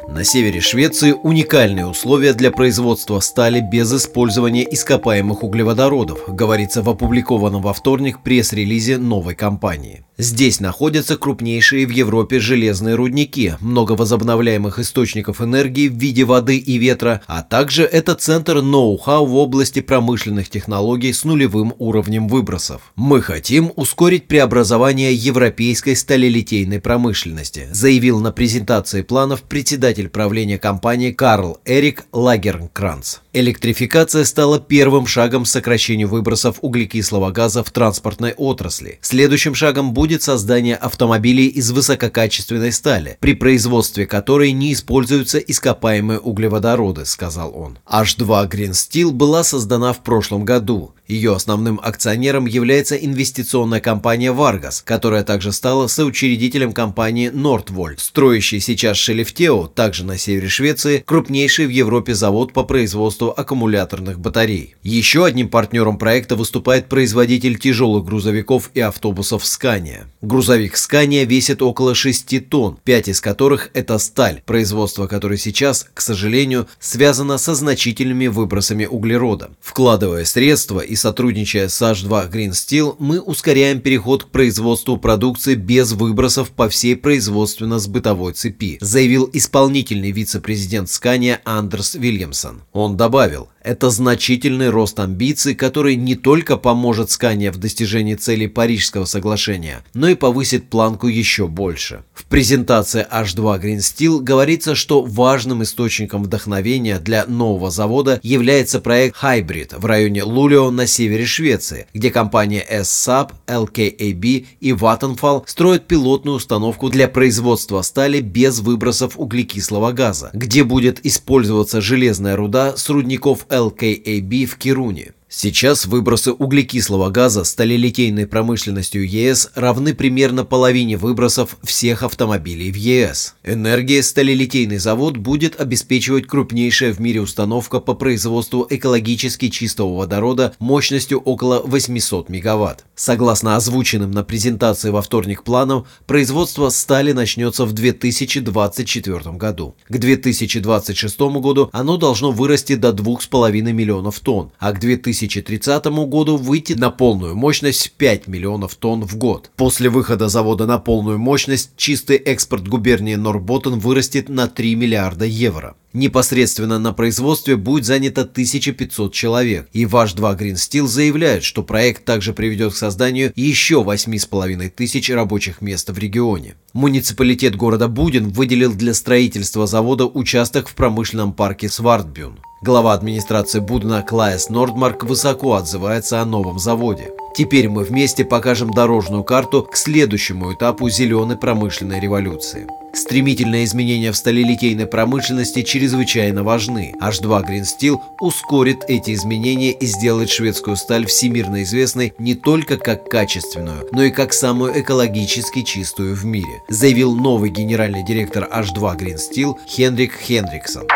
На 0.08 0.22
севере 0.22 0.60
Швеции 0.60 1.12
уникальные 1.12 1.86
условия 1.86 2.32
для 2.32 2.52
производства 2.52 3.18
стали 3.18 3.60
без 3.60 3.92
использования 3.92 4.62
ископаемых 4.62 5.42
углеводородов, 5.42 6.20
говорится 6.28 6.82
в 6.82 6.88
опубликованном 6.88 7.60
во 7.60 7.72
вторник 7.72 8.20
пресс-релизе 8.22 8.98
новой 8.98 9.34
компании. 9.34 10.04
Здесь 10.18 10.60
находятся 10.60 11.18
крупнейшие 11.18 11.86
в 11.86 11.90
Европе 11.90 12.40
железные 12.40 12.94
рудники, 12.94 13.54
много 13.60 13.92
возобновляемых 13.92 14.78
источников 14.78 15.42
энергии 15.42 15.88
в 15.88 15.94
виде 15.94 16.24
воды 16.24 16.56
и 16.56 16.78
ветра, 16.78 17.20
а 17.26 17.42
также 17.42 17.82
это 17.82 18.14
центр 18.14 18.62
ноу-хау 18.62 19.26
в 19.26 19.36
области 19.36 19.80
промышленных 19.80 20.48
технологий 20.48 21.12
с 21.12 21.24
нулевым 21.24 21.74
уровнем 21.78 22.28
выбросов. 22.28 22.92
Мы 22.94 23.20
хотим 23.20 23.70
ускорить 23.76 24.26
преобразование 24.26 25.12
европейской 25.12 25.94
сталелитейной 25.94 26.80
промышленности, 26.80 27.68
заявил 27.72 28.20
на 28.20 28.32
презентации 28.32 29.02
планов 29.02 29.42
председатель 29.42 29.95
правления 30.04 30.58
компании 30.58 31.10
Карл 31.10 31.58
Эрик 31.64 32.04
Лагернкранц. 32.12 33.18
Электрификация 33.32 34.24
стала 34.24 34.60
первым 34.60 35.06
шагом 35.06 35.44
к 35.44 35.48
сокращению 35.48 36.08
выбросов 36.08 36.58
углекислого 36.60 37.30
газа 37.30 37.64
в 37.64 37.70
транспортной 37.70 38.32
отрасли. 38.32 38.98
Следующим 39.02 39.54
шагом 39.54 39.92
будет 39.92 40.22
создание 40.22 40.76
автомобилей 40.76 41.46
из 41.46 41.70
высококачественной 41.70 42.72
стали, 42.72 43.16
при 43.20 43.34
производстве 43.34 44.06
которой 44.06 44.52
не 44.52 44.72
используются 44.72 45.38
ископаемые 45.38 46.18
углеводороды, 46.18 47.04
сказал 47.04 47.52
он. 47.56 47.78
H2 47.86 48.50
Green 48.50 48.72
Steel 48.72 49.10
была 49.10 49.42
создана 49.42 49.92
в 49.92 50.02
прошлом 50.02 50.44
году. 50.44 50.92
Ее 51.08 51.34
основным 51.34 51.78
акционером 51.82 52.46
является 52.46 52.96
инвестиционная 52.96 53.80
компания 53.80 54.32
Vargas, 54.32 54.82
которая 54.84 55.22
также 55.22 55.52
стала 55.52 55.86
соучредителем 55.86 56.72
компании 56.72 57.30
Nordvolt, 57.30 57.98
строящей 57.98 58.58
сейчас 58.58 58.96
Шелефтео, 58.96 59.68
также 59.68 60.04
на 60.04 60.18
севере 60.18 60.48
Швеции, 60.48 61.04
крупнейший 61.06 61.66
в 61.66 61.70
Европе 61.70 62.14
завод 62.14 62.52
по 62.52 62.64
производству 62.64 63.32
аккумуляторных 63.36 64.18
батарей. 64.18 64.74
Еще 64.82 65.24
одним 65.24 65.48
партнером 65.48 65.96
проекта 65.96 66.34
выступает 66.34 66.88
производитель 66.88 67.56
тяжелых 67.56 68.04
грузовиков 68.04 68.70
и 68.74 68.80
автобусов 68.80 69.44
Scania. 69.44 70.06
Грузовик 70.22 70.74
Scania 70.74 71.24
весит 71.24 71.62
около 71.62 71.94
6 71.94 72.48
тонн, 72.48 72.78
5 72.82 73.08
из 73.08 73.20
которых 73.20 73.70
это 73.74 73.98
сталь, 73.98 74.42
производство 74.44 75.06
которой 75.06 75.38
сейчас, 75.38 75.86
к 75.94 76.00
сожалению, 76.00 76.66
связано 76.80 77.38
со 77.38 77.54
значительными 77.54 78.26
выбросами 78.26 78.86
углерода. 78.86 79.50
Вкладывая 79.60 80.24
средства 80.24 80.80
и 80.80 80.95
сотрудничая 80.96 81.68
с 81.68 81.80
H2 81.80 82.30
Green 82.30 82.50
Steel, 82.50 82.96
мы 82.98 83.20
ускоряем 83.20 83.80
переход 83.80 84.24
к 84.24 84.28
производству 84.28 84.96
продукции 84.96 85.54
без 85.54 85.92
выбросов 85.92 86.50
по 86.50 86.68
всей 86.68 86.96
производственно-сбытовой 86.96 88.32
цепи, 88.32 88.78
заявил 88.80 89.30
исполнительный 89.32 90.10
вице-президент 90.10 90.88
Scania 90.88 91.38
Андерс 91.44 91.94
Вильямсон. 91.94 92.62
Он 92.72 92.96
добавил, 92.96 93.48
это 93.66 93.90
значительный 93.90 94.70
рост 94.70 95.00
амбиций, 95.00 95.56
который 95.56 95.96
не 95.96 96.14
только 96.14 96.56
поможет 96.56 97.10
Скане 97.10 97.50
в 97.50 97.58
достижении 97.58 98.14
целей 98.14 98.46
Парижского 98.46 99.06
соглашения, 99.06 99.84
но 99.92 100.08
и 100.08 100.14
повысит 100.14 100.70
планку 100.70 101.08
еще 101.08 101.48
больше. 101.48 102.04
В 102.14 102.24
презентации 102.26 103.04
H2 103.10 103.60
Green 103.60 103.78
Steel 103.78 104.20
говорится, 104.20 104.76
что 104.76 105.02
важным 105.02 105.64
источником 105.64 106.22
вдохновения 106.22 107.00
для 107.00 107.26
нового 107.26 107.70
завода 107.70 108.20
является 108.22 108.80
проект 108.80 109.16
Hybrid 109.20 109.78
в 109.78 109.84
районе 109.84 110.22
Лулио 110.22 110.70
на 110.70 110.86
севере 110.86 111.26
Швеции, 111.26 111.86
где 111.92 112.10
компания 112.10 112.64
SSAB, 112.70 113.32
LKAB 113.48 114.46
и 114.60 114.70
Vattenfall 114.70 115.42
строят 115.46 115.88
пилотную 115.88 116.36
установку 116.36 116.88
для 116.88 117.08
производства 117.08 117.82
стали 117.82 118.20
без 118.20 118.60
выбросов 118.60 119.18
углекислого 119.18 119.90
газа, 119.90 120.30
где 120.32 120.62
будет 120.62 121.04
использоваться 121.04 121.80
железная 121.80 122.36
руда 122.36 122.76
с 122.76 122.88
рудников 122.88 123.46
LKAB 123.56 124.46
в 124.46 124.56
Кируне. 124.58 125.12
Сейчас 125.28 125.86
выбросы 125.86 126.30
углекислого 126.30 127.10
газа 127.10 127.42
сталелитейной 127.42 128.28
промышленностью 128.28 129.04
ЕС 129.04 129.50
равны 129.56 129.92
примерно 129.92 130.44
половине 130.44 130.96
выбросов 130.96 131.56
всех 131.64 132.04
автомобилей 132.04 132.70
в 132.70 132.76
ЕС. 132.76 133.34
Энергия 133.42 134.04
сталелитейный 134.04 134.78
завод 134.78 135.16
будет 135.16 135.60
обеспечивать 135.60 136.28
крупнейшая 136.28 136.92
в 136.92 137.00
мире 137.00 137.22
установка 137.22 137.80
по 137.80 137.94
производству 137.94 138.68
экологически 138.70 139.48
чистого 139.48 139.96
водорода 139.96 140.54
мощностью 140.60 141.18
около 141.18 141.60
800 141.60 142.28
мегаватт. 142.28 142.84
Согласно 142.94 143.56
озвученным 143.56 144.12
на 144.12 144.22
презентации 144.22 144.90
во 144.90 145.02
вторник 145.02 145.42
планам, 145.42 145.86
производство 146.06 146.68
стали 146.68 147.10
начнется 147.10 147.64
в 147.64 147.72
2024 147.72 149.32
году. 149.32 149.74
К 149.88 149.98
2026 149.98 151.18
году 151.40 151.68
оно 151.72 151.96
должно 151.96 152.30
вырасти 152.30 152.76
до 152.76 152.90
2,5 152.90 153.72
миллионов 153.72 154.20
тонн, 154.20 154.52
а 154.60 154.72
к 154.72 154.78
2000 154.78 155.15
2030 155.18 155.86
году 156.08 156.36
выйти 156.36 156.74
на 156.74 156.90
полную 156.90 157.34
мощность 157.34 157.92
5 157.92 158.26
миллионов 158.26 158.74
тонн 158.74 159.04
в 159.04 159.16
год. 159.16 159.50
После 159.56 159.88
выхода 159.88 160.28
завода 160.28 160.66
на 160.66 160.78
полную 160.78 161.18
мощность 161.18 161.70
чистый 161.76 162.16
экспорт 162.16 162.68
губернии 162.68 163.14
Норботтен 163.14 163.78
вырастет 163.78 164.28
на 164.28 164.48
3 164.48 164.74
миллиарда 164.74 165.24
евро. 165.24 165.76
Непосредственно 165.96 166.78
на 166.78 166.92
производстве 166.92 167.56
будет 167.56 167.86
занято 167.86 168.20
1500 168.20 169.14
человек, 169.14 169.68
и 169.72 169.86
ваш 169.86 170.12
2 170.12 170.34
Green 170.34 170.54
Steel 170.54 170.86
заявляет, 170.86 171.42
что 171.42 171.62
проект 171.62 172.04
также 172.04 172.34
приведет 172.34 172.74
к 172.74 172.76
созданию 172.76 173.32
еще 173.34 173.76
8,5 173.82 174.68
тысяч 174.68 175.08
рабочих 175.08 175.62
мест 175.62 175.88
в 175.88 175.96
регионе. 175.96 176.56
Муниципалитет 176.74 177.56
города 177.56 177.88
Будин 177.88 178.28
выделил 178.28 178.74
для 178.74 178.92
строительства 178.92 179.66
завода 179.66 180.04
участок 180.04 180.68
в 180.68 180.74
промышленном 180.74 181.32
парке 181.32 181.70
Свардбюн. 181.70 182.40
Глава 182.62 182.94
администрации 182.94 183.60
Будна 183.60 184.02
Клайс 184.02 184.48
Нордмарк 184.48 185.04
высоко 185.04 185.56
отзывается 185.56 186.22
о 186.22 186.24
новом 186.24 186.58
заводе. 186.58 187.10
Теперь 187.34 187.68
мы 187.68 187.84
вместе 187.84 188.24
покажем 188.24 188.70
дорожную 188.70 189.24
карту 189.24 189.62
к 189.62 189.76
следующему 189.76 190.54
этапу 190.54 190.88
зеленой 190.88 191.36
промышленной 191.36 192.00
революции. 192.00 192.66
Стремительные 192.94 193.64
изменения 193.64 194.10
в 194.10 194.16
сталелитейной 194.16 194.86
промышленности 194.86 195.60
чрезвычайно 195.60 196.44
важны. 196.44 196.94
H2 196.98 197.46
Green 197.46 197.64
Steel 197.64 197.98
ускорит 198.20 198.84
эти 198.88 199.12
изменения 199.12 199.72
и 199.72 199.84
сделает 199.84 200.30
шведскую 200.30 200.76
сталь 200.76 201.04
всемирно 201.04 201.62
известной 201.62 202.14
не 202.16 202.34
только 202.34 202.78
как 202.78 203.04
качественную, 203.10 203.86
но 203.92 204.04
и 204.04 204.10
как 204.10 204.32
самую 204.32 204.80
экологически 204.80 205.60
чистую 205.60 206.16
в 206.16 206.24
мире, 206.24 206.62
заявил 206.70 207.14
новый 207.14 207.50
генеральный 207.50 208.02
директор 208.02 208.48
H2 208.50 208.96
Green 208.96 209.18
Steel 209.18 209.56
Хенрик 209.68 210.14
Хендриксон. 210.18 210.86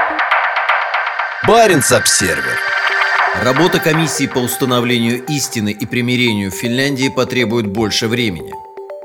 Баренц-Обсервер. 1.48 2.58
Работа 3.42 3.78
комиссии 3.78 4.26
по 4.26 4.40
установлению 4.40 5.24
истины 5.24 5.70
и 5.70 5.86
примирению 5.86 6.50
в 6.50 6.54
Финляндии 6.54 7.08
потребует 7.08 7.66
больше 7.66 8.08
времени. 8.08 8.52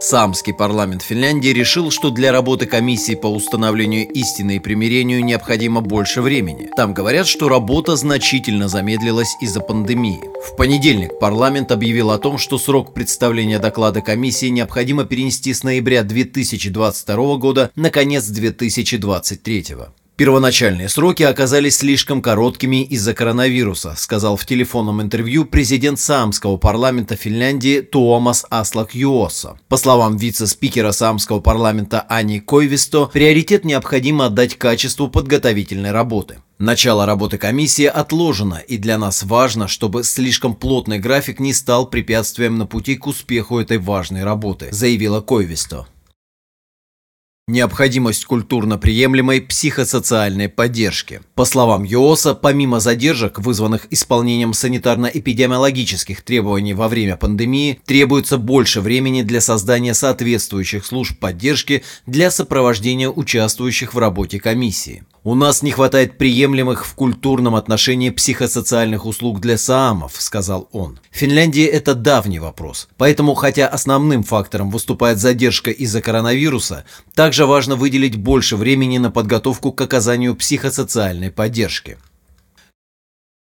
Самский 0.01 0.53
парламент 0.53 1.01
Финляндии 1.01 1.47
решил, 1.47 1.91
что 1.91 2.09
для 2.09 2.33
работы 2.33 2.65
комиссии 2.65 3.15
по 3.15 3.27
установлению 3.27 4.05
истины 4.09 4.57
и 4.57 4.59
примирению 4.59 5.23
необходимо 5.23 5.79
больше 5.79 6.21
времени. 6.21 6.69
Там 6.75 6.93
говорят, 6.93 7.25
что 7.25 7.47
работа 7.47 7.95
значительно 7.95 8.67
замедлилась 8.67 9.37
из-за 9.39 9.61
пандемии. 9.61 10.19
В 10.45 10.57
понедельник 10.57 11.17
парламент 11.19 11.71
объявил 11.71 12.11
о 12.11 12.19
том, 12.19 12.37
что 12.37 12.57
срок 12.57 12.93
представления 12.93 13.59
доклада 13.59 14.01
комиссии 14.01 14.47
необходимо 14.47 15.05
перенести 15.05 15.53
с 15.53 15.63
ноября 15.63 16.03
2022 16.03 17.37
года 17.37 17.71
на 17.77 17.89
конец 17.89 18.25
2023. 18.25 19.75
Первоначальные 20.17 20.87
сроки 20.87 21.23
оказались 21.23 21.77
слишком 21.77 22.21
короткими 22.21 22.83
из-за 22.83 23.13
коронавируса, 23.13 23.95
сказал 23.97 24.37
в 24.37 24.45
телефонном 24.45 25.01
интервью 25.01 25.43
президент 25.43 25.99
Самского 25.99 26.55
парламента 26.55 27.17
Финляндии 27.17 27.81
Туомас 27.81 28.45
Аслак 28.49 28.95
Юоса. 28.95 29.59
По 29.67 29.75
словам 29.75 30.15
вице-спикера 30.15 30.93
Самского 30.93 31.41
парламента 31.41 31.99
Ани 32.07 32.39
Койвисто, 32.39 33.07
приоритет 33.07 33.65
необходимо 33.65 34.27
отдать 34.27 34.57
качеству 34.57 35.09
подготовительной 35.09 35.91
работы. 35.91 36.37
Начало 36.59 37.05
работы 37.05 37.37
комиссии 37.37 37.85
отложено, 37.85 38.61
и 38.65 38.77
для 38.77 38.97
нас 38.97 39.23
важно, 39.23 39.67
чтобы 39.67 40.05
слишком 40.05 40.55
плотный 40.55 40.97
график 40.97 41.41
не 41.41 41.51
стал 41.51 41.89
препятствием 41.89 42.57
на 42.57 42.65
пути 42.65 42.95
к 42.95 43.05
успеху 43.07 43.59
этой 43.59 43.79
важной 43.79 44.23
работы, 44.23 44.69
заявила 44.71 45.19
Койвисто. 45.19 45.87
Необходимость 47.47 48.25
культурно 48.25 48.79
приемлемой 48.79 49.39
психосоциальной 49.39 50.49
поддержки. 50.49 51.21
По 51.35 51.45
словам 51.45 51.83
ЮОСа, 51.83 52.33
помимо 52.33 52.79
задержек, 52.79 53.37
вызванных 53.37 53.85
исполнением 53.91 54.53
санитарно-эпидемиологических 54.53 56.23
требований 56.23 56.73
во 56.73 56.87
время 56.87 57.17
пандемии, 57.17 57.79
требуется 57.85 58.39
больше 58.39 58.81
времени 58.81 59.21
для 59.21 59.41
создания 59.41 59.93
соответствующих 59.93 60.87
служб 60.87 61.19
поддержки 61.19 61.83
для 62.07 62.31
сопровождения 62.31 63.11
участвующих 63.11 63.93
в 63.93 63.99
работе 63.99 64.39
комиссии. 64.39 65.03
У 65.27 65.33
нас 65.33 65.63
не 65.63 65.71
хватает 65.71 66.19
приемлемых 66.19 66.85
в 66.85 66.93
культурном 66.93 67.55
отношении 67.55 68.11
психосоциальных 68.11 69.07
услуг 69.07 69.39
для 69.41 69.57
саамов, 69.57 70.21
сказал 70.21 70.69
он. 70.71 70.99
В 71.09 71.17
Финляндии 71.17 71.65
это 71.65 71.95
давний 71.95 72.37
вопрос. 72.37 72.87
Поэтому, 72.97 73.33
хотя 73.33 73.67
основным 73.67 74.21
фактором 74.21 74.69
выступает 74.69 75.17
задержка 75.17 75.71
из-за 75.71 76.03
коронавируса, 76.03 76.85
также 77.15 77.47
важно 77.47 77.75
выделить 77.75 78.17
больше 78.17 78.55
времени 78.55 78.99
на 78.99 79.09
подготовку 79.09 79.71
к 79.71 79.81
оказанию 79.81 80.35
психосоциальной 80.35 81.31
поддержки. 81.31 81.97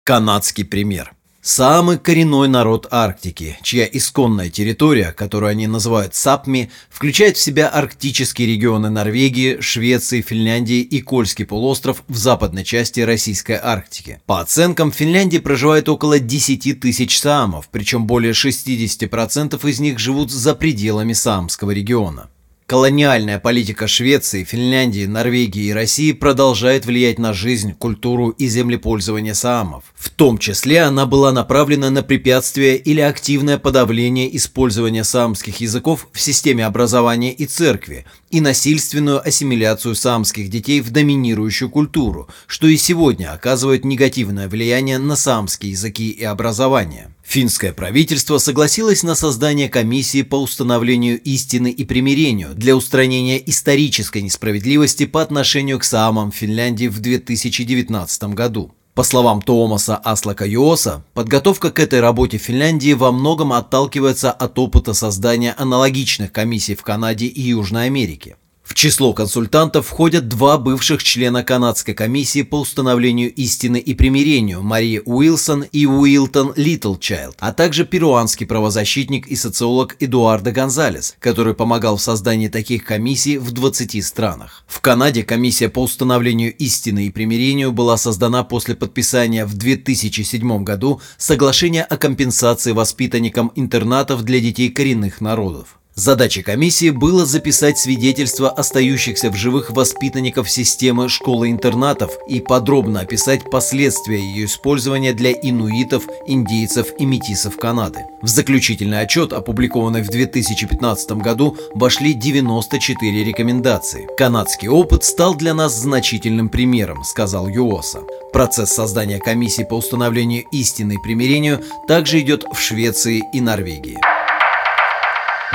Канадский 0.04 0.64
пример. 0.64 1.12
Самый 1.46 1.98
коренной 1.98 2.48
народ 2.48 2.86
Арктики, 2.90 3.58
чья 3.60 3.84
исконная 3.84 4.48
территория, 4.48 5.12
которую 5.12 5.50
они 5.50 5.66
называют 5.66 6.14
Сапми, 6.14 6.70
включает 6.88 7.36
в 7.36 7.42
себя 7.42 7.68
арктические 7.68 8.48
регионы 8.48 8.88
Норвегии, 8.88 9.60
Швеции, 9.60 10.22
Финляндии 10.22 10.80
и 10.80 11.02
Кольский 11.02 11.44
полуостров 11.44 12.02
в 12.08 12.16
западной 12.16 12.64
части 12.64 13.00
Российской 13.00 13.60
Арктики. 13.62 14.22
По 14.24 14.40
оценкам, 14.40 14.90
в 14.90 14.94
Финляндии 14.94 15.36
проживает 15.36 15.90
около 15.90 16.18
10 16.18 16.80
тысяч 16.80 17.18
саамов, 17.20 17.68
причем 17.70 18.06
более 18.06 18.32
60% 18.32 19.68
из 19.68 19.80
них 19.80 19.98
живут 19.98 20.32
за 20.32 20.54
пределами 20.54 21.12
Саамского 21.12 21.72
региона. 21.72 22.30
Колониальная 22.66 23.38
политика 23.38 23.86
Швеции, 23.86 24.42
Финляндии, 24.42 25.04
Норвегии 25.04 25.64
и 25.64 25.72
России 25.72 26.12
продолжает 26.12 26.86
влиять 26.86 27.18
на 27.18 27.34
жизнь, 27.34 27.74
культуру 27.74 28.30
и 28.30 28.46
землепользование 28.46 29.34
саамов. 29.34 29.84
В 29.94 30.08
том 30.08 30.38
числе 30.38 30.80
она 30.80 31.04
была 31.04 31.30
направлена 31.30 31.90
на 31.90 32.02
препятствие 32.02 32.78
или 32.78 33.02
активное 33.02 33.58
подавление 33.58 34.34
использования 34.34 35.04
саамских 35.04 35.60
языков 35.60 36.08
в 36.10 36.18
системе 36.18 36.64
образования 36.64 37.34
и 37.34 37.44
церкви 37.44 38.06
и 38.30 38.40
насильственную 38.40 39.20
ассимиляцию 39.20 39.94
саамских 39.94 40.48
детей 40.48 40.80
в 40.80 40.90
доминирующую 40.90 41.68
культуру, 41.68 42.30
что 42.46 42.66
и 42.66 42.78
сегодня 42.78 43.34
оказывает 43.34 43.84
негативное 43.84 44.48
влияние 44.48 44.96
на 44.96 45.16
саамские 45.16 45.72
языки 45.72 46.08
и 46.08 46.24
образование. 46.24 47.13
Финское 47.24 47.72
правительство 47.72 48.38
согласилось 48.38 49.02
на 49.02 49.14
создание 49.14 49.68
комиссии 49.68 50.22
по 50.22 50.36
установлению 50.36 51.20
истины 51.22 51.70
и 51.70 51.84
примирению 51.84 52.54
для 52.54 52.76
устранения 52.76 53.42
исторической 53.50 54.22
несправедливости 54.22 55.06
по 55.06 55.22
отношению 55.22 55.78
к 55.78 55.84
саамам 55.84 56.30
Финляндии 56.30 56.86
в 56.86 57.00
2019 57.00 58.34
году. 58.34 58.74
По 58.94 59.02
словам 59.02 59.42
Томаса 59.42 59.96
Аслака 59.96 60.46
Йоса, 60.46 61.04
подготовка 61.14 61.72
к 61.72 61.80
этой 61.80 61.98
работе 61.98 62.38
в 62.38 62.42
Финляндии 62.42 62.92
во 62.92 63.10
многом 63.10 63.52
отталкивается 63.52 64.30
от 64.30 64.56
опыта 64.56 64.94
создания 64.94 65.52
аналогичных 65.58 66.30
комиссий 66.30 66.76
в 66.76 66.82
Канаде 66.82 67.26
и 67.26 67.40
Южной 67.40 67.86
Америке. 67.86 68.36
В 68.64 68.72
число 68.72 69.12
консультантов 69.12 69.86
входят 69.86 70.26
два 70.26 70.56
бывших 70.56 71.02
члена 71.02 71.44
канадской 71.44 71.92
комиссии 71.92 72.40
по 72.40 72.60
установлению 72.60 73.32
истины 73.34 73.76
и 73.76 73.92
примирению 73.92 74.62
Мария 74.62 75.02
Уилсон 75.04 75.66
и 75.70 75.84
Уилтон 75.84 76.54
Литлчайлд, 76.56 77.36
а 77.38 77.52
также 77.52 77.84
перуанский 77.84 78.46
правозащитник 78.46 79.26
и 79.26 79.36
социолог 79.36 79.96
Эдуардо 80.00 80.50
Гонзалес, 80.50 81.14
который 81.20 81.52
помогал 81.52 81.98
в 81.98 82.02
создании 82.02 82.48
таких 82.48 82.84
комиссий 82.84 83.36
в 83.36 83.52
20 83.52 84.02
странах. 84.02 84.64
В 84.66 84.80
Канаде 84.80 85.24
комиссия 85.24 85.68
по 85.68 85.82
установлению 85.82 86.56
истины 86.56 87.06
и 87.06 87.10
примирению 87.10 87.70
была 87.70 87.98
создана 87.98 88.44
после 88.44 88.74
подписания 88.74 89.44
в 89.44 89.54
2007 89.54 90.64
году 90.64 91.02
соглашения 91.18 91.82
о 91.82 91.98
компенсации 91.98 92.72
воспитанникам 92.72 93.52
интернатов 93.56 94.22
для 94.22 94.40
детей 94.40 94.70
коренных 94.70 95.20
народов. 95.20 95.78
Задачей 95.96 96.42
комиссии 96.42 96.90
было 96.90 97.24
записать 97.24 97.78
свидетельства 97.78 98.50
остающихся 98.50 99.30
в 99.30 99.36
живых 99.36 99.70
воспитанников 99.70 100.50
системы 100.50 101.08
школы-интернатов 101.08 102.18
и 102.26 102.40
подробно 102.40 103.00
описать 103.00 103.48
последствия 103.48 104.18
ее 104.18 104.46
использования 104.46 105.12
для 105.12 105.30
инуитов, 105.30 106.02
индейцев 106.26 106.88
и 106.98 107.06
метисов 107.06 107.56
Канады. 107.58 108.00
В 108.22 108.26
заключительный 108.26 109.02
отчет, 109.02 109.32
опубликованный 109.32 110.02
в 110.02 110.08
2015 110.08 111.12
году, 111.12 111.56
вошли 111.74 112.12
94 112.12 113.22
рекомендации. 113.22 114.08
«Канадский 114.18 114.66
опыт 114.66 115.04
стал 115.04 115.36
для 115.36 115.54
нас 115.54 115.78
значительным 115.78 116.48
примером»,— 116.48 117.04
сказал 117.04 117.46
ЮОСа. 117.46 118.00
Процесс 118.32 118.70
создания 118.70 119.20
комиссии 119.20 119.62
по 119.62 119.74
установлению 119.74 120.42
истины 120.50 120.94
и 120.94 120.98
примирению 120.98 121.62
также 121.86 122.18
идет 122.18 122.44
в 122.52 122.58
Швеции 122.58 123.22
и 123.32 123.40
Норвегии. 123.40 124.00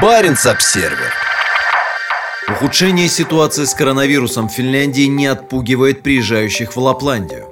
Баренц-Обсервер. 0.02 1.12
Ухудшение 2.48 3.10
ситуации 3.10 3.66
с 3.66 3.74
коронавирусом 3.74 4.48
в 4.48 4.54
Финляндии 4.54 5.08
не 5.08 5.28
отпугивает 5.28 6.04
приезжающих 6.04 6.74
в 6.74 6.80
Лапландию. 6.80 7.48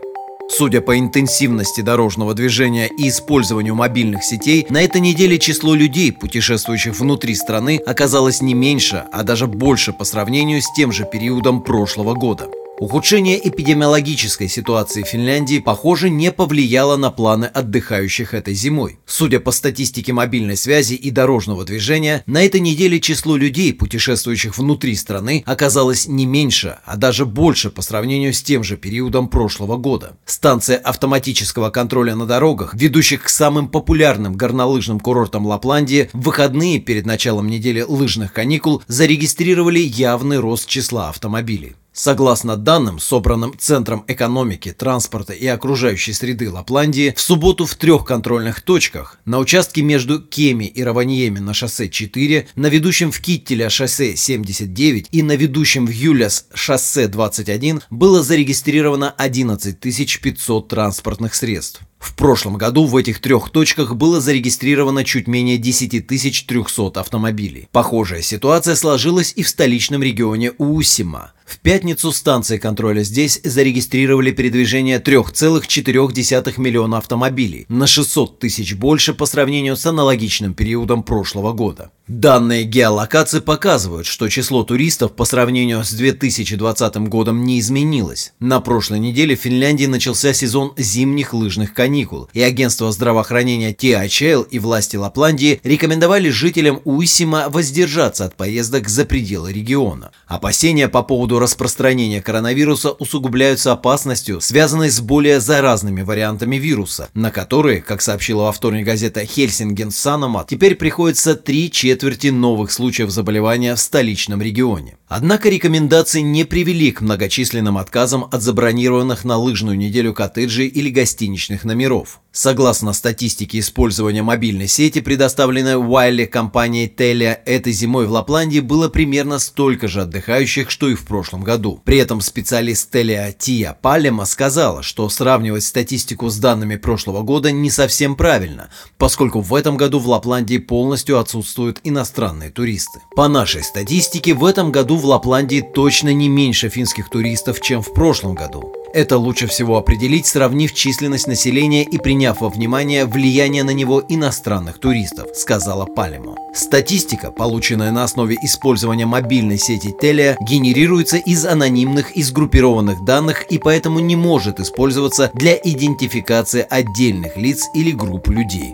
Судя 0.50 0.80
по 0.80 0.98
интенсивности 0.98 1.82
дорожного 1.82 2.34
движения 2.34 2.88
и 2.88 3.10
использованию 3.10 3.76
мобильных 3.76 4.24
сетей, 4.24 4.66
на 4.70 4.82
этой 4.82 5.02
неделе 5.02 5.40
число 5.40 5.76
людей, 5.76 6.14
путешествующих 6.14 6.98
внутри 6.98 7.36
страны, 7.36 7.82
оказалось 7.86 8.42
не 8.42 8.54
меньше, 8.54 9.04
а 9.12 9.24
даже 9.24 9.46
больше 9.48 9.92
по 9.92 10.06
сравнению 10.06 10.62
с 10.62 10.72
тем 10.74 10.94
же 10.94 11.04
периодом 11.04 11.62
прошлого 11.62 12.14
года. 12.14 12.48
Ухудшение 12.80 13.40
эпидемиологической 13.50 14.48
ситуации 14.48 15.02
в 15.02 15.08
Финляндии, 15.08 15.58
похоже, 15.58 16.12
не 16.12 16.32
повлияло 16.32 16.96
на 16.96 17.10
планы 17.10 17.46
отдыхающих 17.46 18.36
этой 18.36 18.54
зимой. 18.54 19.00
Судя 19.08 19.40
по 19.40 19.50
статистике 19.50 20.14
мобильной 20.14 20.56
связи 20.56 20.94
и 20.94 21.10
дорожного 21.10 21.66
движения, 21.66 22.22
на 22.28 22.46
этой 22.46 22.60
неделе 22.60 23.00
число 23.00 23.36
людей, 23.36 23.74
путешествующих 23.74 24.60
внутри 24.60 24.96
страны, 24.96 25.44
оказалось 25.48 26.08
не 26.08 26.28
меньше, 26.28 26.78
а 26.86 26.98
даже 26.98 27.26
больше 27.26 27.72
по 27.72 27.82
сравнению 27.82 28.32
с 28.32 28.44
тем 28.44 28.64
же 28.64 28.78
периодом 28.78 29.28
прошлого 29.28 29.78
года. 29.78 30.16
Станция 30.28 30.78
автоматического 30.78 31.72
контроля 31.72 32.14
на 32.14 32.28
дорогах, 32.28 32.76
ведущих 32.76 33.24
к 33.24 33.30
самым 33.30 33.70
популярным 33.70 34.36
горнолыжным 34.36 35.00
курортам 35.00 35.48
Лапландии, 35.48 36.12
в 36.14 36.22
выходные 36.22 36.80
перед 36.80 37.08
началом 37.08 37.48
недели 37.48 37.82
лыжных 37.82 38.34
каникул 38.34 38.84
зарегистрировали 38.88 39.80
явный 39.80 40.38
рост 40.38 40.68
числа 40.68 41.10
автомобилей. 41.10 41.76
Согласно 41.98 42.58
данным, 42.58 43.00
собранным 43.00 43.56
Центром 43.58 44.06
экономики, 44.08 44.72
транспорта 44.72 45.34
и 45.34 45.48
окружающей 45.48 46.14
среды 46.14 46.48
Лапландии, 46.52 47.12
в 47.18 47.20
субботу 47.20 47.66
в 47.66 47.74
трех 47.74 48.06
контрольных 48.06 48.62
точках 48.62 49.18
на 49.26 49.40
участке 49.40 49.82
между 49.82 50.22
Кеми 50.22 50.66
и 50.66 50.84
Раваньеми 50.84 51.40
на 51.40 51.56
шоссе 51.56 51.90
4, 51.90 52.50
на 52.56 52.68
ведущем 52.68 53.12
в 53.12 53.20
Киттеля 53.20 53.72
шоссе 53.72 54.16
79 54.16 55.08
и 55.12 55.24
на 55.24 55.36
ведущем 55.36 55.88
в 55.88 55.90
Юляс 55.90 56.46
шоссе 56.54 57.08
21 57.08 57.82
было 57.90 58.22
зарегистрировано 58.22 59.10
11 59.10 59.80
500 59.80 60.68
транспортных 60.68 61.34
средств. 61.34 61.82
В 61.98 62.14
прошлом 62.14 62.58
году 62.58 62.86
в 62.86 62.96
этих 62.96 63.20
трех 63.20 63.50
точках 63.50 63.96
было 63.96 64.22
зарегистрировано 64.22 65.04
чуть 65.04 65.26
менее 65.26 65.58
10 65.58 66.06
300 66.06 67.00
автомобилей. 67.00 67.68
Похожая 67.72 68.22
ситуация 68.22 68.76
сложилась 68.76 69.34
и 69.36 69.42
в 69.42 69.50
столичном 69.50 70.04
регионе 70.04 70.52
Уусима. 70.60 71.32
В 71.48 71.60
пятницу 71.60 72.12
станции 72.12 72.58
контроля 72.58 73.04
здесь 73.04 73.40
зарегистрировали 73.42 74.32
передвижение 74.32 75.00
3,4 75.00 76.54
миллиона 76.58 76.98
автомобилей, 76.98 77.66
на 77.70 77.88
600 77.88 78.40
тысяч 78.40 78.76
больше 78.76 79.14
по 79.14 79.26
сравнению 79.26 79.78
с 79.78 79.86
аналогичным 79.86 80.54
периодом 80.54 81.04
прошлого 81.04 81.54
года. 81.54 81.90
Данные 82.08 82.64
геолокации 82.64 83.40
показывают, 83.40 84.08
что 84.08 84.30
число 84.30 84.64
туристов 84.64 85.14
по 85.14 85.26
сравнению 85.26 85.84
с 85.84 85.92
2020 85.92 86.96
годом 87.10 87.44
не 87.44 87.60
изменилось. 87.60 88.34
На 88.40 88.62
прошлой 88.62 89.00
неделе 89.00 89.36
в 89.36 89.42
Финляндии 89.42 89.86
начался 89.86 90.34
сезон 90.34 90.74
зимних 90.78 91.34
лыжных 91.34 91.74
каникул, 91.74 92.30
и 92.34 92.42
агентство 92.42 92.92
здравоохранения 92.92 93.74
THL 93.74 94.48
и 94.50 94.60
власти 94.60 94.96
Лапландии 94.96 95.60
рекомендовали 95.64 96.30
жителям 96.30 96.82
Уисима 96.86 97.48
воздержаться 97.50 98.26
от 98.26 98.36
поездок 98.36 98.88
за 98.88 99.06
пределы 99.06 99.52
региона. 99.52 100.12
Опасения 100.28 100.88
по 100.88 101.04
поводу 101.04 101.37
распространения 101.40 102.22
коронавируса 102.22 102.92
усугубляются 102.92 103.72
опасностью, 103.72 104.42
связанной 104.42 104.90
с 104.90 105.00
более 105.00 105.40
заразными 105.40 106.02
вариантами 106.02 106.58
вируса, 106.58 107.10
на 107.14 107.32
которые, 107.32 107.82
как 107.82 108.02
сообщила 108.02 108.44
во 108.44 108.52
вторник 108.52 108.86
газета 108.86 109.26
Хельсинген 109.26 109.92
Саномат, 109.92 110.48
теперь 110.48 110.76
приходится 110.76 111.36
три 111.36 111.72
четверти 111.72 112.28
новых 112.28 112.72
случаев 112.72 113.10
заболевания 113.10 113.76
в 113.76 113.80
столичном 113.80 114.42
регионе. 114.42 114.98
Однако 115.10 115.48
рекомендации 115.48 116.20
не 116.20 116.44
привели 116.44 116.92
к 116.92 117.00
многочисленным 117.00 117.78
отказам 117.78 118.28
от 118.30 118.42
забронированных 118.42 119.24
на 119.24 119.38
лыжную 119.38 119.78
неделю 119.78 120.14
коттеджей 120.14 120.68
или 120.68 120.90
гостиничных 120.90 121.64
номеров. 121.64 122.20
Согласно 122.34 122.92
статистике 122.94 123.60
использования 123.60 124.22
мобильной 124.22 124.68
сети, 124.68 125.00
предоставленной 125.00 125.76
Уайли 125.76 126.26
компанией 126.26 126.88
Telia, 126.88 127.38
этой 127.46 127.72
зимой 127.72 128.06
в 128.06 128.12
Лапландии 128.12 128.60
было 128.60 128.90
примерно 128.90 129.40
столько 129.40 129.88
же 129.88 130.02
отдыхающих, 130.02 130.70
что 130.70 130.90
и 130.90 130.94
в 130.96 131.06
прошлом 131.06 131.42
году. 131.42 131.82
При 131.86 131.98
этом 131.98 132.20
специалист 132.20 132.94
Telia 132.94 133.34
Тия 133.36 133.78
Палема 133.82 134.26
сказала, 134.26 134.84
что 134.84 135.08
сравнивать 135.10 135.64
статистику 135.64 136.30
с 136.30 136.38
данными 136.38 136.76
прошлого 136.76 137.22
года 137.22 137.50
не 137.52 137.72
совсем 137.72 138.16
правильно, 138.16 138.70
поскольку 138.98 139.40
в 139.40 139.56
этом 139.56 139.78
году 139.78 139.98
в 140.00 140.08
Лапландии 140.08 140.58
полностью 140.58 141.18
отсутствуют 141.18 141.80
иностранные 141.84 142.52
туристы. 142.52 143.00
По 143.16 143.30
нашей 143.30 143.64
статистике, 143.64 144.34
в 144.34 144.46
этом 144.46 144.72
году 144.72 144.97
в 144.98 145.06
Лапландии 145.06 145.62
точно 145.62 146.14
не 146.14 146.30
меньше 146.30 146.70
финских 146.70 147.10
туристов, 147.10 147.62
чем 147.62 147.82
в 147.82 147.94
прошлом 147.94 148.36
году. 148.36 148.74
Это 148.94 149.18
лучше 149.18 149.48
всего 149.48 149.78
определить, 149.78 150.26
сравнив 150.26 150.74
численность 150.74 151.28
населения 151.28 151.84
и 151.84 151.98
приняв 151.98 152.42
во 152.42 152.50
внимание 152.50 153.06
влияние 153.06 153.64
на 153.64 153.72
него 153.72 154.04
иностранных 154.08 154.80
туристов, 154.80 155.28
сказала 155.36 155.86
Палемо. 155.86 156.36
Статистика, 156.56 157.32
полученная 157.32 157.92
на 157.92 158.04
основе 158.04 158.38
использования 158.42 159.06
мобильной 159.06 159.58
сети 159.58 159.94
Telia, 160.02 160.36
генерируется 160.42 161.18
из 161.18 161.46
анонимных 161.46 162.12
и 162.12 162.24
сгруппированных 162.24 163.04
данных 163.04 163.44
и 163.52 163.60
поэтому 163.60 164.00
не 164.00 164.16
может 164.16 164.60
использоваться 164.60 165.30
для 165.34 165.56
идентификации 165.56 166.66
отдельных 166.68 167.38
лиц 167.38 167.70
или 167.74 167.92
групп 167.92 168.30
людей. 168.30 168.74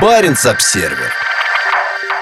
Баренц-обсервер 0.00 1.12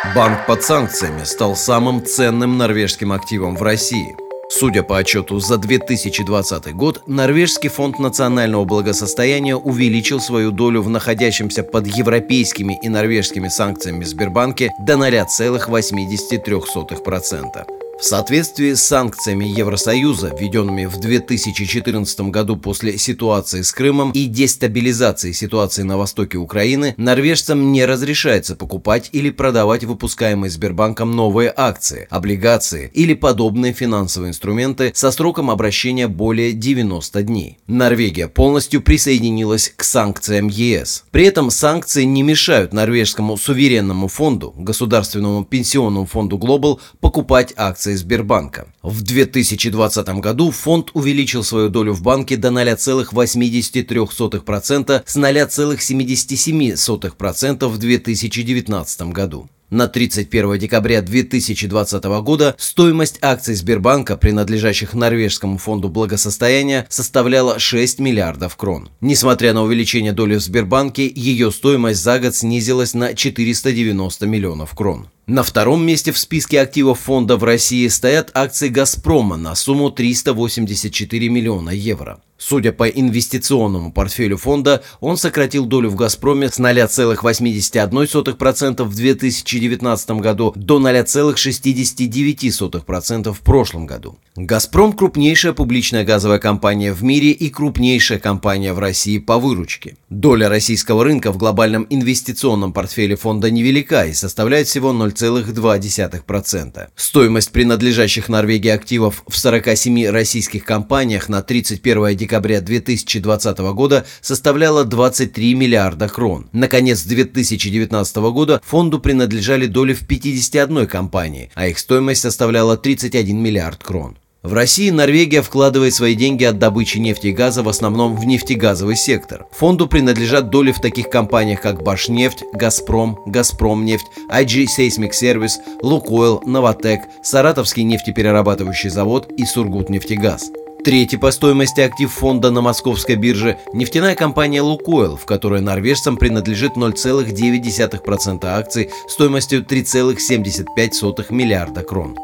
Банк 0.04 0.46
под 0.46 0.62
санкциями 0.62 1.24
стал 1.24 1.56
самым 1.56 2.06
ценным 2.06 2.56
норвежским 2.56 3.10
активом 3.10 3.56
в 3.56 3.62
России. 3.62 4.14
Судя 4.48 4.84
по 4.84 4.96
отчету 4.96 5.40
за 5.40 5.58
2020 5.58 6.72
год, 6.74 7.02
Норвежский 7.06 7.68
фонд 7.68 7.98
национального 7.98 8.64
благосостояния 8.64 9.56
увеличил 9.56 10.20
свою 10.20 10.52
долю 10.52 10.82
в 10.82 10.88
находящемся 10.88 11.64
под 11.64 11.88
европейскими 11.88 12.78
и 12.80 12.88
норвежскими 12.88 13.48
санкциями 13.48 14.04
Сбербанке 14.04 14.70
до 14.78 14.92
0,83%. 14.94 17.77
В 17.98 18.04
соответствии 18.04 18.74
с 18.74 18.84
санкциями 18.84 19.44
Евросоюза, 19.44 20.32
введенными 20.38 20.84
в 20.84 21.00
2014 21.00 22.20
году 22.30 22.56
после 22.56 22.96
ситуации 22.96 23.62
с 23.62 23.72
Крымом 23.72 24.12
и 24.12 24.26
дестабилизации 24.26 25.32
ситуации 25.32 25.82
на 25.82 25.98
востоке 25.98 26.38
Украины, 26.38 26.94
норвежцам 26.96 27.72
не 27.72 27.84
разрешается 27.84 28.54
покупать 28.54 29.08
или 29.10 29.30
продавать 29.30 29.82
выпускаемые 29.82 30.48
Сбербанком 30.48 31.10
новые 31.10 31.52
акции, 31.54 32.06
облигации 32.08 32.88
или 32.94 33.14
подобные 33.14 33.72
финансовые 33.72 34.30
инструменты 34.30 34.92
со 34.94 35.10
сроком 35.10 35.50
обращения 35.50 36.06
более 36.06 36.52
90 36.52 37.20
дней. 37.24 37.58
Норвегия 37.66 38.28
полностью 38.28 38.80
присоединилась 38.80 39.72
к 39.74 39.82
санкциям 39.82 40.46
ЕС. 40.46 41.04
При 41.10 41.24
этом 41.24 41.50
санкции 41.50 42.04
не 42.04 42.22
мешают 42.22 42.72
норвежскому 42.72 43.36
суверенному 43.36 44.06
фонду, 44.06 44.54
государственному 44.56 45.44
пенсионному 45.44 46.06
фонду 46.06 46.38
Global, 46.38 46.78
покупать 47.00 47.52
акции 47.56 47.87
акции 47.88 47.94
Сбербанка. 47.94 48.66
В 48.82 49.02
2020 49.02 50.08
году 50.20 50.50
фонд 50.50 50.90
увеличил 50.94 51.44
свою 51.44 51.68
долю 51.68 51.92
в 51.92 52.02
банке 52.02 52.36
до 52.36 52.48
0,83% 52.48 55.02
с 55.06 55.16
0,77% 55.16 57.68
в 57.68 57.78
2019 57.78 59.12
году. 59.12 59.48
На 59.70 59.86
31 59.86 60.58
декабря 60.58 61.02
2020 61.02 62.04
года 62.22 62.54
стоимость 62.56 63.18
акций 63.20 63.54
Сбербанка, 63.54 64.16
принадлежащих 64.16 64.94
Норвежскому 64.94 65.58
фонду 65.58 65.90
благосостояния, 65.90 66.86
составляла 66.88 67.58
6 67.58 67.98
миллиардов 67.98 68.56
крон. 68.56 68.88
Несмотря 69.02 69.52
на 69.52 69.62
увеличение 69.62 70.12
доли 70.12 70.36
в 70.36 70.42
Сбербанке, 70.42 71.06
ее 71.06 71.52
стоимость 71.52 72.02
за 72.02 72.18
год 72.18 72.34
снизилась 72.34 72.94
на 72.94 73.14
490 73.14 74.26
миллионов 74.26 74.74
крон. 74.74 75.08
На 75.26 75.42
втором 75.42 75.84
месте 75.84 76.12
в 76.12 76.18
списке 76.18 76.62
активов 76.62 77.00
фонда 77.00 77.36
в 77.36 77.44
России 77.44 77.86
стоят 77.88 78.30
акции 78.32 78.68
«Газпрома» 78.68 79.36
на 79.36 79.54
сумму 79.54 79.90
384 79.90 81.28
миллиона 81.28 81.68
евро. 81.68 82.22
Судя 82.38 82.72
по 82.72 82.88
инвестиционному 82.88 83.92
портфелю 83.92 84.36
фонда, 84.36 84.84
он 85.00 85.16
сократил 85.16 85.64
долю 85.66 85.90
в 85.90 85.96
«Газпроме» 85.96 86.48
с 86.48 86.60
0,81% 86.60 88.84
в 88.84 88.94
2019 88.94 90.10
году 90.12 90.52
до 90.54 90.78
0,69% 90.78 93.32
в 93.32 93.40
прошлом 93.40 93.86
году. 93.86 94.20
«Газпром»– 94.36 94.92
крупнейшая 94.94 95.52
публичная 95.52 96.04
газовая 96.04 96.38
компания 96.38 96.92
в 96.92 97.02
мире 97.02 97.32
и 97.32 97.50
крупнейшая 97.50 98.20
компания 98.20 98.72
в 98.72 98.78
России 98.78 99.18
по 99.18 99.38
выручке. 99.38 99.96
Доля 100.08 100.48
российского 100.48 101.02
рынка 101.02 101.32
в 101.32 101.38
глобальном 101.38 101.88
инвестиционном 101.90 102.72
портфеле 102.72 103.16
фонда 103.16 103.50
невелика 103.50 104.06
и 104.06 104.12
составляет 104.12 104.68
всего 104.68 104.92
0,2%. 104.92 106.88
Стоимость 106.94 107.50
принадлежащих 107.50 108.28
Норвегии 108.28 108.70
активов 108.70 109.24
в 109.26 109.36
47 109.36 110.06
российских 110.10 110.64
компаниях 110.64 111.28
на 111.28 111.42
31 111.42 112.16
декабря 112.16 112.27
декабря 112.28 112.60
2020 112.60 113.58
года 113.72 114.04
составляла 114.20 114.84
23 114.84 115.54
миллиарда 115.54 116.08
крон. 116.08 116.50
На 116.52 116.68
конец 116.68 117.02
2019 117.04 118.16
года 118.16 118.60
фонду 118.62 119.00
принадлежали 119.00 119.64
доли 119.64 119.94
в 119.94 120.06
51 120.06 120.86
компании, 120.86 121.50
а 121.54 121.68
их 121.68 121.78
стоимость 121.78 122.20
составляла 122.20 122.76
31 122.76 123.42
миллиард 123.42 123.82
крон. 123.82 124.18
В 124.42 124.52
России 124.52 124.90
Норвегия 124.90 125.40
вкладывает 125.40 125.94
свои 125.94 126.14
деньги 126.14 126.44
от 126.44 126.58
добычи 126.58 126.98
нефти 126.98 127.28
и 127.28 127.32
газа 127.32 127.62
в 127.62 127.68
основном 127.68 128.14
в 128.14 128.26
нефтегазовый 128.26 128.94
сектор. 128.94 129.46
Фонду 129.52 129.88
принадлежат 129.88 130.50
доли 130.50 130.72
в 130.72 130.80
таких 130.80 131.08
компаниях, 131.08 131.62
как 131.62 131.82
Башнефть, 131.82 132.44
Газпром, 132.52 133.18
Газпромнефть, 133.26 134.06
IG 134.30 134.66
Seismic 134.78 135.10
Service, 135.10 135.56
Лукойл, 135.82 136.42
Новотек, 136.44 137.00
Саратовский 137.24 137.84
нефтеперерабатывающий 137.84 138.90
завод 138.90 139.32
и 139.36 139.44
Сургутнефтегаз. 139.44 140.50
Третий 140.84 141.16
по 141.16 141.30
стоимости 141.30 141.80
актив 141.80 142.10
фонда 142.10 142.50
на 142.50 142.60
московской 142.60 143.16
бирже– 143.16 143.58
нефтяная 143.72 144.14
компания 144.14 144.62
«Лукойл», 144.62 145.16
в 145.16 145.26
которой 145.26 145.60
норвежцам 145.60 146.16
принадлежит 146.16 146.76
0,9% 146.76 148.44
акций 148.46 148.90
стоимостью 149.08 149.64
3,75 149.64 151.26
миллиарда 151.30 151.82
крон. 151.82 152.16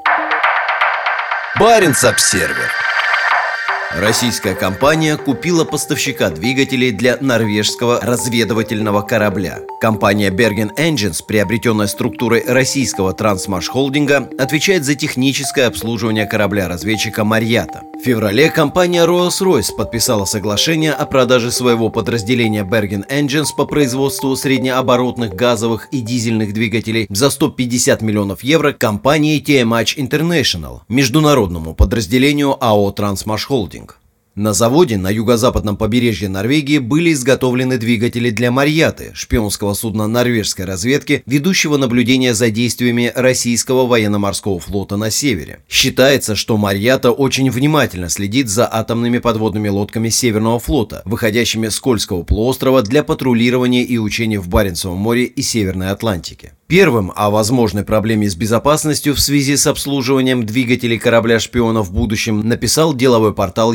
Баренц-обсервер 1.59 2.84
Российская 3.97 4.57
компания 4.57 5.17
купила 5.17 5.65
поставщика 5.65 6.29
двигателей 6.29 6.91
для 6.91 7.17
норвежского 7.21 8.01
разведывательного 8.01 9.03
корабля. 9.03 9.61
Компания 9.81 10.31
Bergen 10.31 10.71
Engines, 10.77 11.21
приобретенная 11.25 11.87
структурой 11.87 12.43
российского 12.45 13.13
Трансмаш-холдинга, 13.13 14.31
отвечает 14.37 14.85
за 14.85 14.97
техническое 14.97 15.67
обслуживание 15.67 16.27
корабля-разведчика 16.27 17.23
«Марьята». 17.23 17.83
В 17.95 18.05
феврале 18.05 18.51
компания 18.51 19.07
Rolls-Royce 19.07 19.77
подписала 19.77 20.25
соглашение 20.25 20.93
о 20.93 21.07
продаже 21.07 21.53
своего 21.53 21.89
подразделения 21.89 22.65
Bergen 22.65 23.09
Engines 23.09 23.49
по 23.57 23.65
производству 23.65 24.35
среднеоборотных 24.35 25.35
газовых 25.35 25.89
и 25.93 26.01
дизельных 26.01 26.53
двигателей 26.53 27.07
за 27.11 27.31
150 27.31 28.03
миллионов 28.03 28.43
евро 28.43 28.73
компании 28.73 29.41
TMH 29.41 29.97
International, 29.99 30.81
международному 30.89 31.75
подразделению 31.75 32.57
АО 32.61 32.91
«Трансмаш 32.91 33.45
Холдинг». 33.45 33.84
На 34.37 34.53
заводе 34.53 34.97
на 34.97 35.11
юго-западном 35.11 35.77
побережье 35.77 36.29
Норвегии 36.29 36.79
были 36.79 37.13
изготовлены 37.13 37.79
двигатели 37.79 38.31
для 38.31 38.51
«Марьяты» 38.51 39.13
шпионского 39.15 39.75
судна 39.75 40.09
норвежской 40.09 40.65
разведки, 40.65 41.23
ведущего 41.25 41.77
наблюдение 41.77 42.35
за 42.35 42.51
действиями 42.51 43.13
российского 43.15 43.87
военно-морского 43.87 44.59
флота 44.59 44.97
на 44.97 45.13
севере. 45.13 45.61
Считается, 45.69 46.35
что 46.35 46.57
«Марьята» 46.57 47.13
очень 47.13 47.49
внимательно 47.49 48.09
следит 48.09 48.49
за 48.49 48.69
атомными 48.69 49.19
подводными 49.19 49.69
лодками 49.69 50.09
Северного 50.09 50.59
флота, 50.59 51.03
выходящими 51.05 51.69
с 51.69 51.79
Кольского 51.79 52.25
полуострова 52.25 52.83
для 52.83 53.05
патрулирования 53.05 53.85
и 53.85 53.99
учений 53.99 54.39
в 54.39 54.49
Баренцевом 54.49 54.99
море 54.99 55.27
и 55.27 55.43
Северной 55.43 55.91
Атлантике. 55.91 56.55
Первым 56.67 57.13
о 57.15 57.29
возможной 57.29 57.85
проблеме 57.85 58.29
с 58.29 58.35
безопасностью 58.35 59.15
в 59.15 59.21
связи 59.21 59.55
с 59.55 59.67
обслуживанием 59.67 60.47
двигателей 60.47 60.99
корабля-шпиона 60.99 61.83
в 61.83 61.93
будущем 61.93 62.41
написал 62.41 62.95
деловой 62.95 63.35
портал 63.35 63.75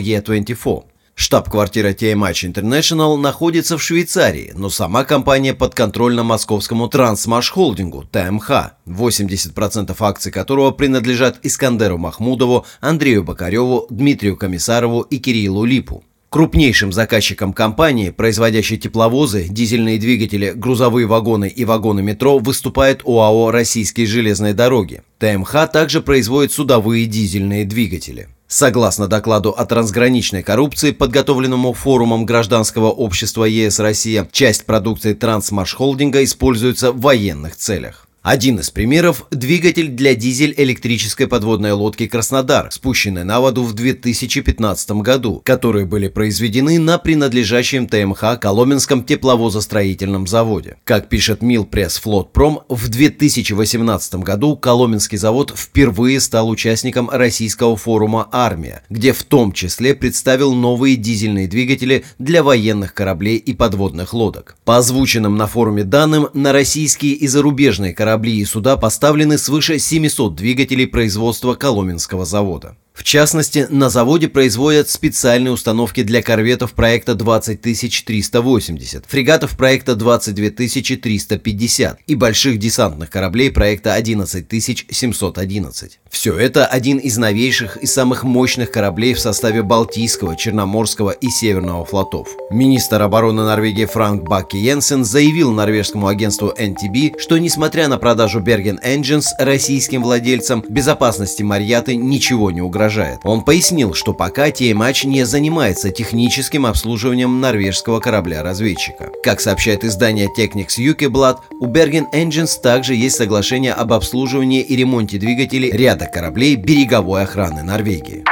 E24. 0.49 0.83
Штаб-квартира 1.19 1.89
TMH 1.89 2.53
International 2.53 3.17
находится 3.17 3.77
в 3.77 3.83
Швейцарии, 3.83 4.53
но 4.55 4.69
сама 4.69 5.03
компания 5.03 5.53
подконтрольна 5.53 6.23
московскому 6.23 6.87
Трансмаш-холдингу 6.87 8.05
ТМХ, 8.09 8.71
80% 8.85 9.93
акций 9.99 10.31
которого 10.31 10.71
принадлежат 10.71 11.39
Искандеру 11.43 11.97
Махмудову, 11.97 12.65
Андрею 12.79 13.25
Бакареву, 13.25 13.85
Дмитрию 13.89 14.37
Комиссарову 14.37 15.01
и 15.01 15.17
Кириллу 15.17 15.65
Липу. 15.65 16.05
Крупнейшим 16.29 16.93
заказчиком 16.93 17.51
компании, 17.51 18.11
производящей 18.11 18.77
тепловозы, 18.77 19.47
дизельные 19.49 19.99
двигатели, 19.99 20.53
грузовые 20.55 21.05
вагоны 21.05 21.49
и 21.49 21.65
вагоны 21.65 22.01
метро, 22.01 22.39
выступает 22.39 23.01
ОАО 23.03 23.51
«Российские 23.51 24.05
железные 24.05 24.53
дороги». 24.53 25.01
ТМХ 25.17 25.69
также 25.73 25.99
производит 25.99 26.53
судовые 26.53 27.07
дизельные 27.07 27.65
двигатели. 27.65 28.29
Согласно 28.51 29.07
докладу 29.07 29.51
о 29.51 29.63
трансграничной 29.67 30.41
коррупции, 30.41 30.89
подготовленному 30.89 31.71
форумом 31.73 32.25
гражданского 32.25 32.87
общества 32.87 33.45
ЕС 33.45 33.79
«Россия», 33.79 34.27
часть 34.31 34.65
продукции 34.65 35.13
Трансмарш-холдинга 35.13 36.23
используется 36.23 36.91
в 36.91 36.99
военных 36.99 37.55
целях. 37.55 38.08
Один 38.21 38.59
из 38.59 38.69
примеров– 38.69 39.25
двигатель 39.31 39.87
для 39.87 40.13
дизель-электрической 40.13 41.25
подводной 41.25 41.71
лодки 41.71 42.05
«Краснодар», 42.05 42.69
спущенный 42.69 43.23
на 43.23 43.39
воду 43.39 43.63
в 43.63 43.71
2015 43.71 44.91
году, 44.91 45.41
которые 45.45 45.85
были 45.85 46.09
произведены 46.09 46.79
на 46.79 46.97
принадлежащем 46.97 47.87
ТМХ 47.87 48.37
Коломенском 48.41 49.05
тепловозостроительном 49.05 50.27
заводе. 50.27 50.75
Как 50.83 51.07
пишет 51.07 51.41
Мил 51.41 51.63
Пресс 51.63 51.97
Флотпром, 51.99 52.59
в 52.67 52.89
2018 52.89 54.15
году 54.15 54.57
Коломенский 54.57 55.17
завод 55.17 55.53
впервые 55.55 56.19
стал 56.19 56.49
участником 56.49 57.09
российского 57.09 57.77
форума 57.77 58.27
«Армия», 58.33 58.83
где 58.89 59.13
в 59.13 59.23
том 59.23 59.53
числе 59.53 59.93
представил 59.95 60.53
новые 60.53 60.97
дизельные 60.97 61.47
двигатели 61.47 62.03
для 62.17 62.43
военных 62.43 62.93
кораблей 62.93 63.37
и 63.37 63.53
подводных 63.53 64.13
лодок. 64.13 64.57
По 64.65 64.75
озвученным 64.75 65.37
на 65.37 65.47
форуме 65.47 65.85
данным, 65.85 66.27
на 66.33 66.51
российские 66.51 67.13
и 67.13 67.25
зарубежные 67.25 67.93
корабли 67.93 68.08
корабли 68.09 68.39
и 68.39 68.45
суда 68.45 68.75
поставлены 68.75 69.37
свыше 69.37 69.77
700 69.77 70.33
двигателей 70.33 70.87
производства 70.87 71.53
Коломенского 71.53 72.25
завода. 72.25 72.75
В 72.99 73.03
частности, 73.03 73.65
на 73.69 73.89
заводе 73.89 74.27
производят 74.27 74.89
специальные 74.89 75.53
установки 75.53 76.03
для 76.03 76.21
корветов 76.21 76.73
проекта 76.73 77.15
20380, 77.15 79.05
фрегатов 79.07 79.55
проекта 79.55 79.95
22350 79.95 81.99
и 82.05 82.15
больших 82.15 82.59
десантных 82.59 83.09
кораблей 83.09 83.51
проекта 83.51 83.93
11711. 83.93 85.99
Все 86.09 86.37
это 86.37 86.65
один 86.65 86.97
из 86.97 87.17
новейших 87.17 87.77
и 87.77 87.85
самых 87.85 88.25
мощных 88.25 88.69
кораблей 88.69 89.13
в 89.13 89.21
составе 89.21 89.63
Балтийского, 89.63 90.35
Черноморского 90.35 91.11
и 91.11 91.29
Северного 91.29 91.85
флотов. 91.85 92.27
Министр 92.51 93.03
обороны 93.03 93.43
Норвегии 93.43 93.85
Франк 93.85 94.23
Бакки 94.23 94.57
Йенсен 94.57 95.05
заявил 95.05 95.53
норвежскому 95.53 96.07
агентству 96.07 96.53
NTB, 96.57 97.17
что 97.17 97.37
несмотря 97.37 97.87
на 97.87 97.97
продажу 97.97 98.41
Bergen 98.41 98.83
Engines 98.83 99.27
российским 99.39 100.03
владельцам, 100.03 100.65
безопасности 100.67 101.43
Марьяты 101.43 101.95
ничего 101.95 102.51
не 102.51 102.61
угрожает 102.61 102.88
угрожает. 102.89 103.19
Он 103.23 103.41
пояснил, 103.41 103.93
что 103.93 104.13
пока 104.13 104.49
TMH 104.49 105.05
не 105.07 105.23
занимается 105.23 105.91
техническим 105.91 106.65
обслуживанием 106.65 107.39
норвежского 107.39 107.99
корабля-разведчика. 107.99 109.11
Как 109.23 109.39
сообщает 109.39 109.83
издание 109.83 110.27
Technics 110.37 110.77
UK 110.79 111.37
у 111.59 111.67
Bergen 111.67 112.05
Engines 112.13 112.59
также 112.61 112.95
есть 112.95 113.17
соглашение 113.17 113.73
об 113.73 113.93
обслуживании 113.93 114.61
и 114.61 114.75
ремонте 114.75 115.17
двигателей 115.17 115.71
ряда 115.71 116.07
кораблей 116.07 116.55
береговой 116.55 117.23
охраны 117.23 117.63
Норвегии. 117.63 118.23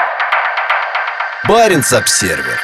Баренц-обсервер 1.48 2.60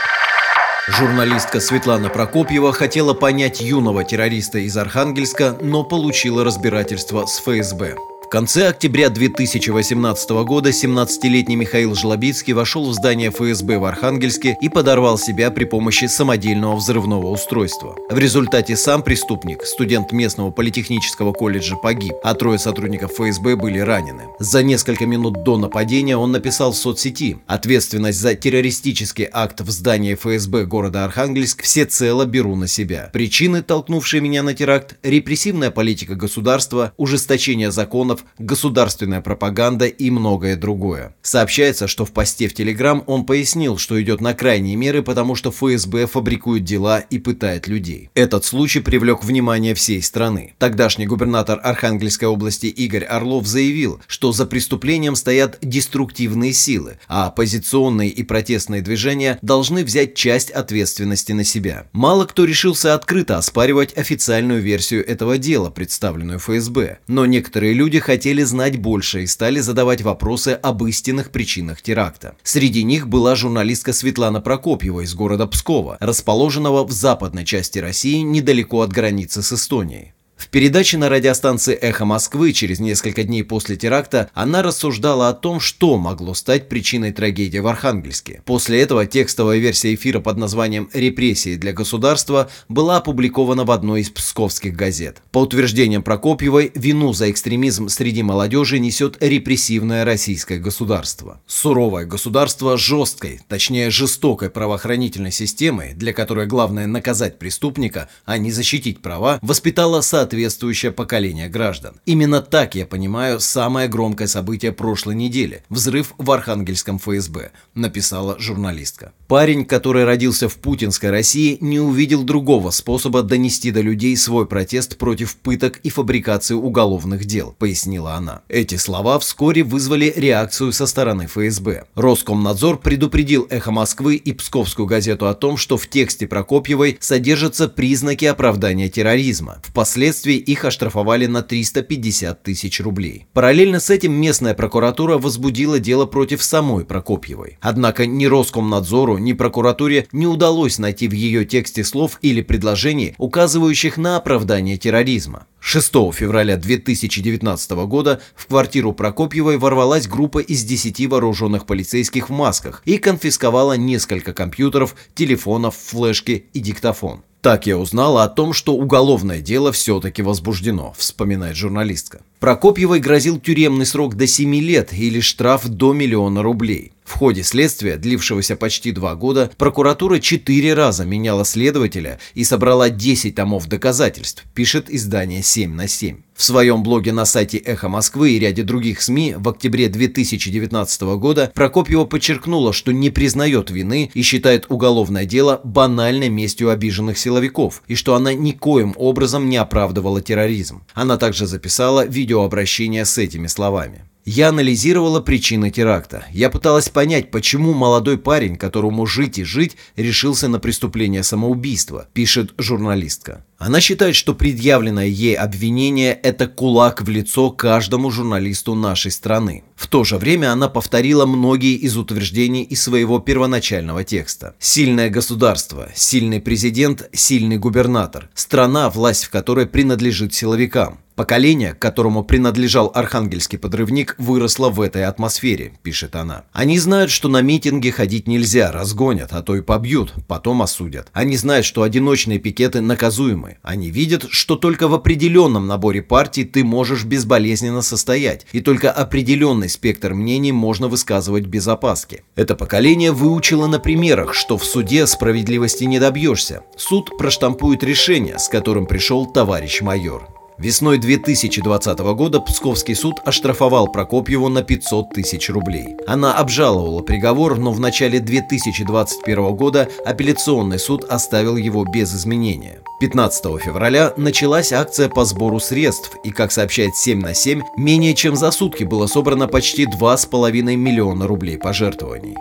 Журналистка 0.90 1.62
Светлана 1.62 2.10
Прокопьева 2.10 2.74
хотела 2.74 3.14
понять 3.14 3.62
юного 3.62 4.04
террориста 4.04 4.60
из 4.60 4.76
Архангельска, 4.76 5.58
но 5.62 5.84
получила 5.84 6.44
разбирательство 6.44 7.26
с 7.26 7.40
ФСБ 7.40 7.96
конце 8.34 8.68
октября 8.68 9.12
2018 9.12 10.30
года 10.44 10.70
17-летний 10.72 11.56
Михаил 11.56 11.94
Жлобицкий 11.94 12.54
вошел 12.54 12.90
в 12.90 12.94
здание 12.96 13.30
ФСБ 13.30 13.78
в 13.78 13.86
Архангельске 13.86 14.58
и 14.60 14.70
подорвал 14.70 15.20
себя 15.20 15.52
при 15.52 15.66
помощи 15.66 16.06
самодельного 16.06 16.76
взрывного 16.76 17.28
устройства. 17.28 17.96
В 18.10 18.18
результате 18.18 18.76
сам 18.76 19.04
преступник, 19.04 19.64
студент 19.66 20.12
местного 20.14 20.50
политехнического 20.50 21.32
колледжа, 21.32 21.76
погиб, 21.76 22.16
а 22.24 22.34
трое 22.34 22.58
сотрудников 22.58 23.12
ФСБ 23.12 23.56
были 23.56 23.78
ранены. 23.78 24.24
За 24.40 24.64
несколько 24.64 25.06
минут 25.06 25.44
до 25.44 25.60
нападения 25.60 26.18
он 26.18 26.32
написал 26.32 26.72
в 26.72 26.76
соцсети 26.76 27.38
«Ответственность 27.46 28.20
за 28.20 28.34
террористический 28.34 29.28
акт 29.32 29.62
в 29.62 29.70
здании 29.70 30.16
ФСБ 30.16 30.66
города 30.66 31.06
Архангельск 31.06 31.62
всецело 31.62 32.26
беру 32.26 32.56
на 32.56 32.68
себя. 32.68 33.12
Причины, 33.14 33.62
толкнувшие 33.62 34.22
меня 34.22 34.42
на 34.42 34.56
теракт– 34.56 34.96
репрессивная 35.04 35.70
политика 35.70 36.16
государства, 36.16 36.94
ужесточение 36.98 37.72
законов, 37.72 38.23
государственная 38.38 39.22
пропаганда 39.22 39.86
и 39.86 40.10
многое 40.10 40.56
другое. 40.56 41.16
Сообщается, 41.22 41.88
что 41.88 42.06
в 42.06 42.12
посте 42.12 42.48
в 42.48 42.54
Телеграм 42.54 43.04
он 43.08 43.26
пояснил, 43.26 43.78
что 43.78 44.02
идет 44.02 44.22
на 44.22 44.34
крайние 44.34 44.76
меры, 44.76 45.04
потому 45.04 45.36
что 45.36 45.52
ФСБ 45.52 46.08
фабрикует 46.08 46.64
дела 46.64 47.00
и 47.00 47.20
пытает 47.20 47.68
людей. 47.68 48.10
Этот 48.16 48.46
случай 48.46 48.80
привлек 48.80 49.24
внимание 49.24 49.76
всей 49.76 50.02
страны. 50.02 50.54
Тогдашний 50.58 51.06
губернатор 51.06 51.60
Архангельской 51.64 52.28
области 52.28 52.68
Игорь 52.68 53.04
Орлов 53.04 53.46
заявил, 53.46 54.02
что 54.08 54.32
за 54.32 54.46
преступлением 54.46 55.16
стоят 55.16 55.60
деструктивные 55.62 56.54
силы, 56.54 56.98
а 57.08 57.28
оппозиционные 57.28 58.10
и 58.10 58.24
протестные 58.24 58.82
движения 58.82 59.38
должны 59.42 59.84
взять 59.84 60.16
часть 60.16 60.50
ответственности 60.50 61.34
на 61.34 61.44
себя. 61.44 61.88
Мало 61.92 62.26
кто 62.26 62.46
решился 62.46 62.94
открыто 62.94 63.38
оспаривать 63.38 63.98
официальную 63.98 64.62
версию 64.62 65.08
этого 65.08 65.38
дела, 65.38 65.70
представленную 65.70 66.40
ФСБ, 66.40 67.00
но 67.08 67.26
некоторые 67.26 67.74
люди 67.74 68.00
хотят 68.00 68.13
хотели 68.14 68.44
знать 68.44 68.78
больше 68.78 69.24
и 69.24 69.26
стали 69.26 69.60
задавать 69.60 70.04
вопросы 70.04 70.50
об 70.50 70.86
истинных 70.86 71.32
причинах 71.32 71.82
теракта. 71.82 72.36
Среди 72.44 72.84
них 72.84 73.08
была 73.08 73.36
журналистка 73.36 73.92
Светлана 73.92 74.40
Прокопьева 74.40 75.02
из 75.02 75.16
города 75.16 75.48
Пскова, 75.48 75.98
расположенного 76.00 76.84
в 76.84 76.92
западной 76.92 77.44
части 77.44 77.80
России 77.80 78.18
недалеко 78.18 78.82
от 78.82 78.94
границы 78.94 79.42
с 79.42 79.52
Эстонией. 79.52 80.14
В 80.36 80.50
передаче 80.50 80.98
на 80.98 81.10
радиостанции 81.10 81.74
«Эхо 81.74 82.06
Москвы» 82.06 82.54
через 82.54 82.80
несколько 82.80 83.24
дней 83.24 83.44
после 83.44 83.76
теракта 83.76 84.30
она 84.34 84.62
рассуждала 84.62 85.30
о 85.30 85.34
том, 85.34 85.60
что 85.60 85.98
могло 85.98 86.34
стать 86.34 86.70
причиной 86.70 87.12
трагедии 87.12 87.60
в 87.60 87.68
Архангельске. 87.68 88.42
После 88.46 88.82
этого 88.82 89.06
текстовая 89.06 89.58
версия 89.58 89.94
эфира 89.94 90.20
под 90.20 90.38
названием 90.38 90.90
«Репрессии 90.94 91.56
для 91.56 91.72
государства» 91.72 92.50
была 92.68 92.98
опубликована 92.98 93.64
в 93.64 93.72
одной 93.72 94.02
из 94.02 94.10
псковских 94.10 94.76
газет. 94.76 95.22
По 95.32 95.40
утверждениям 95.40 96.04
Прокопьевой, 96.04 96.72
вину 96.76 97.14
за 97.14 97.32
экстремизм 97.32 97.88
среди 97.90 98.22
молодежи 98.22 98.80
несет 98.80 99.18
репрессивное 99.22 100.04
российское 100.04 100.58
государство. 100.58 101.42
Суровое 101.48 102.06
государство 102.06 102.78
жесткой, 102.78 103.40
точнее 103.48 103.90
жестокой 103.90 104.50
правоохранительной 104.50 105.32
системой, 105.32 105.94
для 105.94 106.14
которой 106.14 106.48
главное 106.48 106.86
наказать 106.86 107.40
преступника, 107.40 108.10
а 108.26 108.38
не 108.38 108.52
защитить 108.52 109.02
права, 109.02 109.40
воспитало 109.42 110.02
соответственно 110.02 110.33
соответствующее 110.34 110.92
поколение 110.92 111.48
граждан. 111.48 111.96
Именно 112.06 112.42
так 112.42 112.74
я 112.74 112.88
понимаю 112.88 113.40
самое 113.40 113.88
громкое 113.88 114.28
событие 114.28 114.72
прошлой 114.72 115.14
недели– 115.16 115.64
взрыв 115.70 116.14
в 116.18 116.32
Архангельском 116.32 116.98
ФСБ, 116.98 117.52
написала 117.76 118.36
журналистка. 118.40 119.14
Парень, 119.28 119.66
который 119.66 120.06
родился 120.06 120.50
в 120.50 120.56
путинской 120.56 121.12
России, 121.12 121.58
не 121.62 121.80
увидел 121.80 122.24
другого 122.24 122.72
способа 122.72 123.22
донести 123.22 123.72
до 123.72 123.82
людей 123.82 124.18
свой 124.18 124.48
протест 124.48 124.98
против 124.98 125.36
пыток 125.36 125.80
и 125.84 125.90
фабрикации 125.90 126.56
уголовных 126.56 127.26
дел, 127.26 127.56
пояснила 127.60 128.16
она. 128.16 128.42
Эти 128.50 128.76
слова 128.76 129.20
вскоре 129.20 129.64
вызвали 129.64 130.14
реакцию 130.16 130.74
со 130.74 130.88
стороны 130.88 131.28
ФСБ. 131.28 131.86
Роскомнадзор 131.96 132.80
предупредил 132.80 133.46
«Эхо 133.52 133.72
Москвы» 133.72 134.16
и 134.16 134.34
Псковскую 134.34 134.88
газету 134.88 135.28
о 135.28 135.36
том, 135.36 135.58
что 135.58 135.78
в 135.78 135.88
тексте 135.88 136.28
Прокопьевой 136.28 136.98
содержатся 137.00 137.68
признаки 137.68 138.26
оправдания 138.26 138.90
терроризма. 138.90 139.62
Впоследствии 139.64 140.13
Впоследствии 140.14 140.38
их 140.38 140.64
оштрафовали 140.64 141.26
на 141.26 141.42
350 141.42 142.44
тысяч 142.44 142.80
рублей. 142.80 143.26
Параллельно 143.34 143.80
с 143.80 143.90
этим 143.90 144.14
местная 144.14 144.54
прокуратура 144.54 145.18
возбудила 145.18 145.80
дело 145.80 146.06
против 146.06 146.44
самой 146.44 146.86
Прокопьевой. 146.86 147.58
Однако 147.62 148.06
ни 148.06 148.28
Роскомнадзору, 148.28 149.18
ни 149.18 149.34
прокуратуре 149.34 150.08
не 150.12 150.28
удалось 150.28 150.78
найти 150.78 151.08
в 151.08 151.14
ее 151.14 151.46
тексте 151.46 151.84
слов 151.84 152.20
или 152.22 152.44
предложений, 152.44 153.16
указывающих 153.18 153.98
на 153.98 154.18
оправдание 154.18 154.78
терроризма. 154.78 155.48
6 155.60 155.92
февраля 156.14 156.58
2019 156.58 157.72
года 157.88 158.22
в 158.36 158.46
квартиру 158.46 158.94
Прокопьевой 158.94 159.58
ворвалась 159.58 160.08
группа 160.08 160.40
из 160.40 160.64
10 160.64 161.08
вооруженных 161.08 161.66
полицейских 161.66 162.30
в 162.30 162.32
масках 162.32 162.84
и 162.86 163.00
конфисковала 163.00 163.78
несколько 163.78 164.32
компьютеров, 164.32 164.96
телефонов, 165.16 165.76
флешки 165.76 166.46
и 166.54 166.60
диктофон. 166.60 167.24
Так 167.44 167.68
я 167.68 167.78
узнала 167.78 168.24
о 168.24 168.30
том, 168.30 168.54
что 168.54 168.74
уголовное 168.74 169.42
дело 169.42 169.74
все-таки 169.74 170.22
возбуждено, 170.22 170.94
вспоминает 170.98 171.58
журналистка. 171.58 172.22
Прокопьевой 172.44 173.00
грозил 173.00 173.40
тюремный 173.40 173.86
срок 173.86 174.16
до 174.16 174.28
7 174.28 174.54
лет 174.56 174.92
или 174.92 175.22
штраф 175.22 175.66
до 175.66 175.94
миллиона 175.94 176.44
рублей. 176.44 176.92
В 177.06 177.14
ходе 177.14 177.44
следствия, 177.44 177.98
длившегося 177.98 178.56
почти 178.56 178.92
два 178.92 179.16
года, 179.16 179.52
прокуратура 179.58 180.20
четыре 180.20 180.74
раза 180.74 181.06
меняла 181.06 181.46
следователя 181.46 182.20
и 182.34 182.44
собрала 182.44 182.90
10 182.90 183.36
томов 183.36 183.68
доказательств, 183.68 184.44
пишет 184.54 184.90
издание 184.90 185.42
«7 185.42 185.68
на 185.68 185.86
7». 185.86 186.18
В 186.36 186.44
своем 186.44 186.82
блоге 186.82 187.12
на 187.12 187.26
сайте 187.26 187.60
«Эхо 187.60 187.90
Москвы» 187.90 188.32
и 188.32 188.40
ряде 188.40 188.64
других 188.64 189.04
СМИ 189.04 189.36
в 189.38 189.48
октябре 189.48 189.88
2019 189.88 191.02
года 191.18 191.52
Прокопьева 191.54 192.06
подчеркнула, 192.06 192.74
что 192.74 192.92
не 192.92 193.12
признает 193.12 193.70
вины 193.70 194.10
и 194.16 194.22
считает 194.24 194.66
уголовное 194.70 195.26
дело 195.26 195.62
банальной 195.64 196.30
местью 196.30 196.72
обиженных 196.72 197.20
силовиков, 197.20 197.84
и 197.88 197.94
что 197.94 198.16
она 198.16 198.34
никоим 198.34 198.96
образом 198.98 199.48
не 199.48 199.58
оправдывала 199.58 200.22
терроризм. 200.22 200.82
Она 200.96 201.18
также 201.18 201.46
записала 201.46 202.04
видеообращение 202.34 203.06
с 203.06 203.18
этими 203.18 203.48
словами. 203.48 204.06
Я 204.26 204.50
анализировала 204.50 205.20
причины 205.20 205.70
теракта. 205.70 206.26
Я 206.32 206.50
пыталась 206.50 206.90
понять, 206.90 207.30
почему 207.30 207.74
молодой 207.74 208.18
парень, 208.18 208.56
которому 208.56 209.06
жить 209.06 209.38
и 209.38 209.44
жить, 209.44 209.76
решился 209.98 210.48
на 210.48 210.60
преступление 210.60 211.24
самоубийства, 211.24 212.08
пишет 212.14 212.54
журналистка. 212.58 213.46
Она 213.66 213.80
считает, 213.80 214.18
что 214.18 214.34
предъявленное 214.34 215.06
ей 215.06 215.38
обвинение– 215.38 216.12
это 216.24 216.48
кулак 216.48 217.02
в 217.02 217.08
лицо 217.08 217.50
каждому 217.50 218.12
журналисту 218.12 218.76
нашей 218.76 219.10
страны. 219.10 219.64
В 219.78 219.88
то 219.88 220.04
же 220.04 220.18
время 220.18 220.52
она 220.52 220.68
повторила 220.68 221.26
многие 221.26 221.76
из 221.76 221.96
утверждений 221.96 222.64
из 222.64 222.84
своего 222.84 223.20
первоначального 223.20 224.04
текста. 224.04 224.54
Сильное 224.60 225.10
государство, 225.10 225.88
сильный 225.96 226.42
президент, 226.42 227.10
сильный 227.14 227.58
губернатор, 227.58 228.30
страна, 228.34 228.90
власть 228.90 229.24
в 229.24 229.30
которой 229.30 229.66
принадлежит 229.66 230.34
силовикам. 230.34 231.00
Поколение, 231.16 231.76
которому 231.76 232.24
принадлежал 232.24 232.92
архангельский 232.94 233.60
подрывник, 233.60 234.16
выросло 234.18 234.70
в 234.70 234.82
этой 234.82 235.06
атмосфере, 235.06 235.74
пишет 235.84 236.16
она. 236.16 236.46
Они 236.54 236.80
знают, 236.80 237.12
что 237.12 237.30
на 237.30 237.42
митинги 237.42 237.92
ходить 237.92 238.28
нельзя, 238.28 238.72
разгонят, 238.72 239.32
а 239.32 239.44
то 239.44 239.56
и 239.56 239.62
побьют, 239.62 240.12
потом 240.28 240.64
осудят. 240.64 241.10
Они 241.14 241.38
знают, 241.38 241.68
что 241.68 241.84
одиночные 241.84 242.40
пикеты 242.40 242.82
наказуемы. 242.82 243.53
Они 243.62 243.90
видят, 243.90 244.26
что 244.30 244.56
только 244.56 244.88
в 244.88 244.94
определенном 244.94 245.68
наборе 245.68 246.02
партий 246.02 246.44
ты 246.46 246.64
можешь 246.64 247.06
безболезненно 247.06 247.82
состоять, 247.82 248.46
и 248.52 248.62
только 248.62 248.92
определенный 248.92 249.70
спектр 249.70 250.14
мнений 250.14 250.52
можно 250.52 250.88
высказывать 250.88 251.46
без 251.46 251.68
опаски. 251.68 252.24
Это 252.36 252.56
поколение 252.56 253.12
выучило 253.12 253.68
на 253.68 253.80
примерах, 253.80 254.34
что 254.34 254.58
в 254.58 254.66
суде 254.66 255.08
справедливости 255.08 255.84
не 255.84 256.00
добьешься. 256.00 256.64
Суд 256.78 257.18
проштампует 257.18 257.84
решение, 257.84 258.40
с 258.40 258.50
которым 258.50 258.86
пришел 258.86 259.26
товарищ 259.26 259.82
майор. 259.82 260.28
Весной 260.58 261.00
2020 261.00 262.00
года 262.00 262.40
Псковский 262.40 262.96
суд 262.96 263.16
оштрафовал 263.26 263.88
Прокопьеву 263.88 264.50
на 264.50 264.62
500 264.62 265.10
тысяч 265.10 265.50
рублей. 265.50 265.96
Она 266.06 266.36
обжаловала 266.36 267.02
приговор, 267.02 267.58
но 267.58 267.72
в 267.72 267.80
начале 267.80 268.20
2021 268.20 269.56
года 269.56 269.90
апелляционный 270.06 270.78
суд 270.78 271.06
оставил 271.06 271.56
его 271.56 271.86
без 271.86 272.14
изменения. 272.14 272.80
15 273.00 273.62
февраля 273.62 274.14
началась 274.16 274.72
акция 274.72 275.10
по 275.10 275.26
сбору 275.26 275.60
средств, 275.60 276.12
и, 276.24 276.30
как 276.30 276.52
сообщает 276.52 276.96
7 276.96 277.20
на 277.20 277.34
7, 277.34 277.62
менее 277.76 278.14
чем 278.14 278.36
за 278.36 278.52
сутки 278.52 278.84
было 278.84 279.08
собрано 279.08 279.48
почти 279.48 279.86
2,5 279.86 280.76
миллиона 280.76 281.28
рублей 281.28 281.58
пожертвований. 281.58 282.36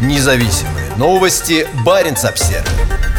Независимые 0.00 0.96
новости. 0.96 1.66
Барин 1.84 2.14
обсервис 2.14 3.11